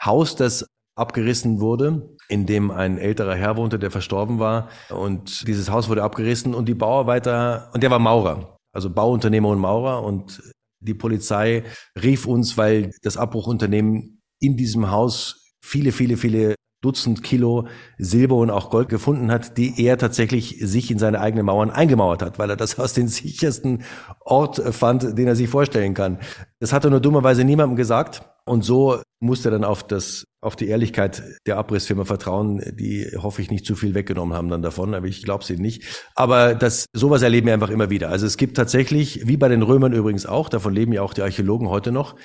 Haus, 0.03 0.35
das 0.35 0.65
abgerissen 0.95 1.61
wurde, 1.61 2.09
in 2.29 2.47
dem 2.47 2.71
ein 2.71 2.97
älterer 2.97 3.35
Herr 3.35 3.57
wohnte, 3.57 3.77
der 3.77 3.91
verstorben 3.91 4.39
war. 4.39 4.69
Und 4.89 5.47
dieses 5.47 5.69
Haus 5.69 5.87
wurde 5.87 6.01
abgerissen 6.01 6.55
und 6.55 6.67
die 6.67 6.73
Bauarbeiter, 6.73 7.69
und 7.73 7.83
der 7.83 7.91
war 7.91 7.99
Maurer, 7.99 8.57
also 8.73 8.89
Bauunternehmer 8.89 9.49
und 9.49 9.59
Maurer. 9.59 10.03
Und 10.03 10.41
die 10.79 10.95
Polizei 10.95 11.63
rief 12.01 12.25
uns, 12.25 12.57
weil 12.57 12.89
das 13.03 13.17
Abbruchunternehmen 13.17 14.19
in 14.41 14.57
diesem 14.57 14.89
Haus 14.89 15.53
viele, 15.63 15.91
viele, 15.91 16.17
viele 16.17 16.55
Dutzend 16.81 17.23
Kilo 17.23 17.67
Silber 17.97 18.35
und 18.35 18.49
auch 18.49 18.69
Gold 18.69 18.89
gefunden 18.89 19.31
hat, 19.31 19.57
die 19.57 19.83
er 19.83 19.97
tatsächlich 19.97 20.57
sich 20.61 20.91
in 20.91 20.99
seine 20.99 21.19
eigenen 21.19 21.45
Mauern 21.45 21.69
eingemauert 21.69 22.21
hat, 22.21 22.39
weil 22.39 22.49
er 22.49 22.55
das 22.57 22.79
aus 22.79 22.93
dem 22.93 23.07
sichersten 23.07 23.83
Ort 24.21 24.61
fand, 24.73 25.17
den 25.17 25.27
er 25.27 25.35
sich 25.35 25.49
vorstellen 25.49 25.93
kann. 25.93 26.19
Das 26.59 26.73
hat 26.73 26.85
er 26.85 26.91
nur 26.91 27.01
dummerweise 27.01 27.43
niemandem 27.43 27.75
gesagt. 27.75 28.23
Und 28.45 28.63
so 28.63 28.99
musste 29.19 29.49
er 29.49 29.51
dann 29.51 29.63
auf 29.63 29.85
das, 29.85 30.25
auf 30.41 30.55
die 30.55 30.69
Ehrlichkeit 30.69 31.21
der 31.45 31.57
Abrissfirma 31.57 32.05
vertrauen, 32.05 32.63
die 32.73 33.05
hoffe 33.15 33.43
ich 33.43 33.51
nicht 33.51 33.63
zu 33.63 33.75
viel 33.75 33.93
weggenommen 33.93 34.35
haben 34.35 34.49
dann 34.49 34.63
davon, 34.63 34.95
aber 34.95 35.05
ich 35.05 35.21
glaube 35.23 35.43
sie 35.43 35.57
nicht. 35.57 35.83
Aber 36.15 36.55
das, 36.55 36.85
sowas 36.91 37.21
erleben 37.21 37.45
wir 37.45 37.53
einfach 37.53 37.69
immer 37.69 37.91
wieder. 37.91 38.09
Also 38.09 38.25
es 38.25 38.37
gibt 38.37 38.57
tatsächlich, 38.57 39.27
wie 39.27 39.37
bei 39.37 39.49
den 39.49 39.61
Römern 39.61 39.93
übrigens 39.93 40.25
auch, 40.25 40.49
davon 40.49 40.73
leben 40.73 40.93
ja 40.93 41.03
auch 41.03 41.13
die 41.13 41.21
Archäologen 41.21 41.69
heute 41.69 41.91
noch, 41.91 42.15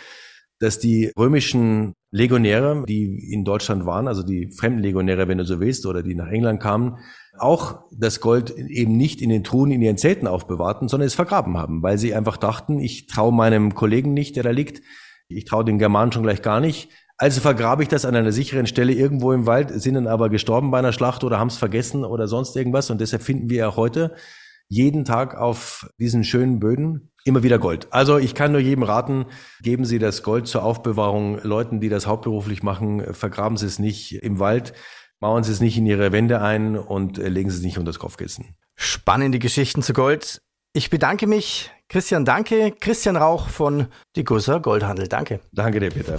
dass 0.61 0.79
die 0.79 1.12
römischen 1.19 1.95
Legionäre, 2.11 2.85
die 2.88 3.33
in 3.33 3.45
Deutschland 3.45 3.87
waren, 3.87 4.07
also 4.07 4.23
die 4.23 4.51
Fremdenlegionäre, 4.53 5.27
wenn 5.27 5.38
du 5.38 5.45
so 5.45 5.59
willst, 5.61 5.85
oder 5.87 6.03
die 6.03 6.14
nach 6.14 6.29
England 6.29 6.61
kamen, 6.61 6.99
auch 7.38 7.81
das 7.90 8.21
Gold 8.21 8.51
eben 8.51 8.97
nicht 8.97 9.21
in 9.21 9.31
den 9.31 9.43
Truhen 9.43 9.73
in 9.73 9.83
ihren 9.83 9.97
Zelten 9.97 10.29
aufbewahrten, 10.29 10.88
sondern 10.88 11.09
es 11.09 11.14
vergraben 11.14 11.57
haben, 11.57 11.83
weil 11.83 11.99
sie 11.99 12.14
einfach 12.14 12.37
dachten, 12.37 12.79
ich 12.79 13.09
traue 13.09 13.33
meinem 13.33 13.75
Kollegen 13.75 14.14
nicht, 14.14 14.37
der 14.37 14.45
da 14.45 14.51
liegt, 14.51 14.83
ich 15.27 15.45
traue 15.45 15.64
den 15.64 15.79
Germanen 15.79 16.12
schon 16.12 16.23
gleich 16.23 16.43
gar 16.43 16.61
nicht, 16.61 16.90
Also 17.17 17.40
vergrabe 17.40 17.83
ich 17.83 17.88
das 17.88 18.05
an 18.05 18.17
einer 18.17 18.33
sicheren 18.33 18.67
Stelle 18.67 18.93
irgendwo 18.93 19.33
im 19.33 19.47
Wald, 19.47 19.71
sind 19.81 19.95
dann 19.95 20.09
aber 20.09 20.31
gestorben 20.31 20.71
bei 20.71 20.79
einer 20.79 20.93
Schlacht 20.93 21.23
oder 21.23 21.38
haben 21.38 21.49
es 21.49 21.57
vergessen 21.57 22.05
oder 22.05 22.27
sonst 22.27 22.57
irgendwas. 22.57 22.90
Und 22.90 23.01
deshalb 23.01 23.23
finden 23.23 23.49
wir 23.51 23.69
auch 23.69 23.77
heute 23.77 24.14
jeden 24.69 25.05
Tag 25.05 25.37
auf 25.37 25.88
diesen 25.99 26.25
schönen 26.25 26.59
Böden 26.59 27.12
immer 27.25 27.43
wieder 27.43 27.59
Gold. 27.59 27.89
Also 27.91 28.19
ich 28.19 28.35
kann 28.35 28.53
nur 28.53 28.61
jedem 28.61 28.85
raten, 28.85 29.27
geben 29.63 29.85
Sie 29.85 29.99
das 29.99 30.23
Gold 30.23 30.47
zur 30.47 30.63
Aufbewahrung 30.63 31.41
Leuten, 31.43 31.81
die 31.81 31.89
das 31.89 32.07
hauptberuflich 32.07 32.63
machen, 32.63 33.03
vergraben 33.15 33.57
Sie 33.57 33.67
es 33.67 33.79
nicht 33.79 34.23
im 34.23 34.39
Wald, 34.39 34.75
mauern 35.21 35.43
Sie 35.43 35.53
es 35.53 35.61
nicht 35.61 35.77
in 35.77 35.87
Ihre 35.87 36.13
Wände 36.13 36.41
ein 36.41 36.77
und 36.77 37.17
legen 37.17 37.51
Sie 37.51 37.57
es 37.57 37.63
nicht 37.63 37.79
unter 37.79 37.91
das 37.91 37.99
Kopfkissen. 37.99 38.55
Spannende 38.77 39.39
Geschichten 39.39 39.83
zu 39.83 39.93
Gold. 39.95 40.43
Ich 40.75 40.91
bedanke 40.91 41.27
mich. 41.27 41.71
Christian, 41.89 42.25
danke. 42.25 42.73
Christian 42.79 43.17
Rauch 43.17 43.49
von 43.49 43.87
Die 44.17 44.25
Gusser 44.25 44.61
Goldhandel. 44.61 45.09
Danke. 45.09 45.41
Danke 45.53 45.81
dir, 45.81 45.91
Peter. 45.91 46.19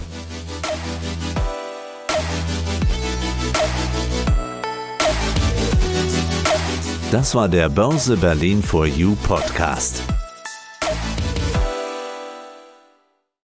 Das 7.12 7.34
war 7.34 7.48
der 7.48 7.68
Börse 7.68 8.16
Berlin 8.16 8.62
for 8.62 8.86
You 8.86 9.14
Podcast. 9.14 10.02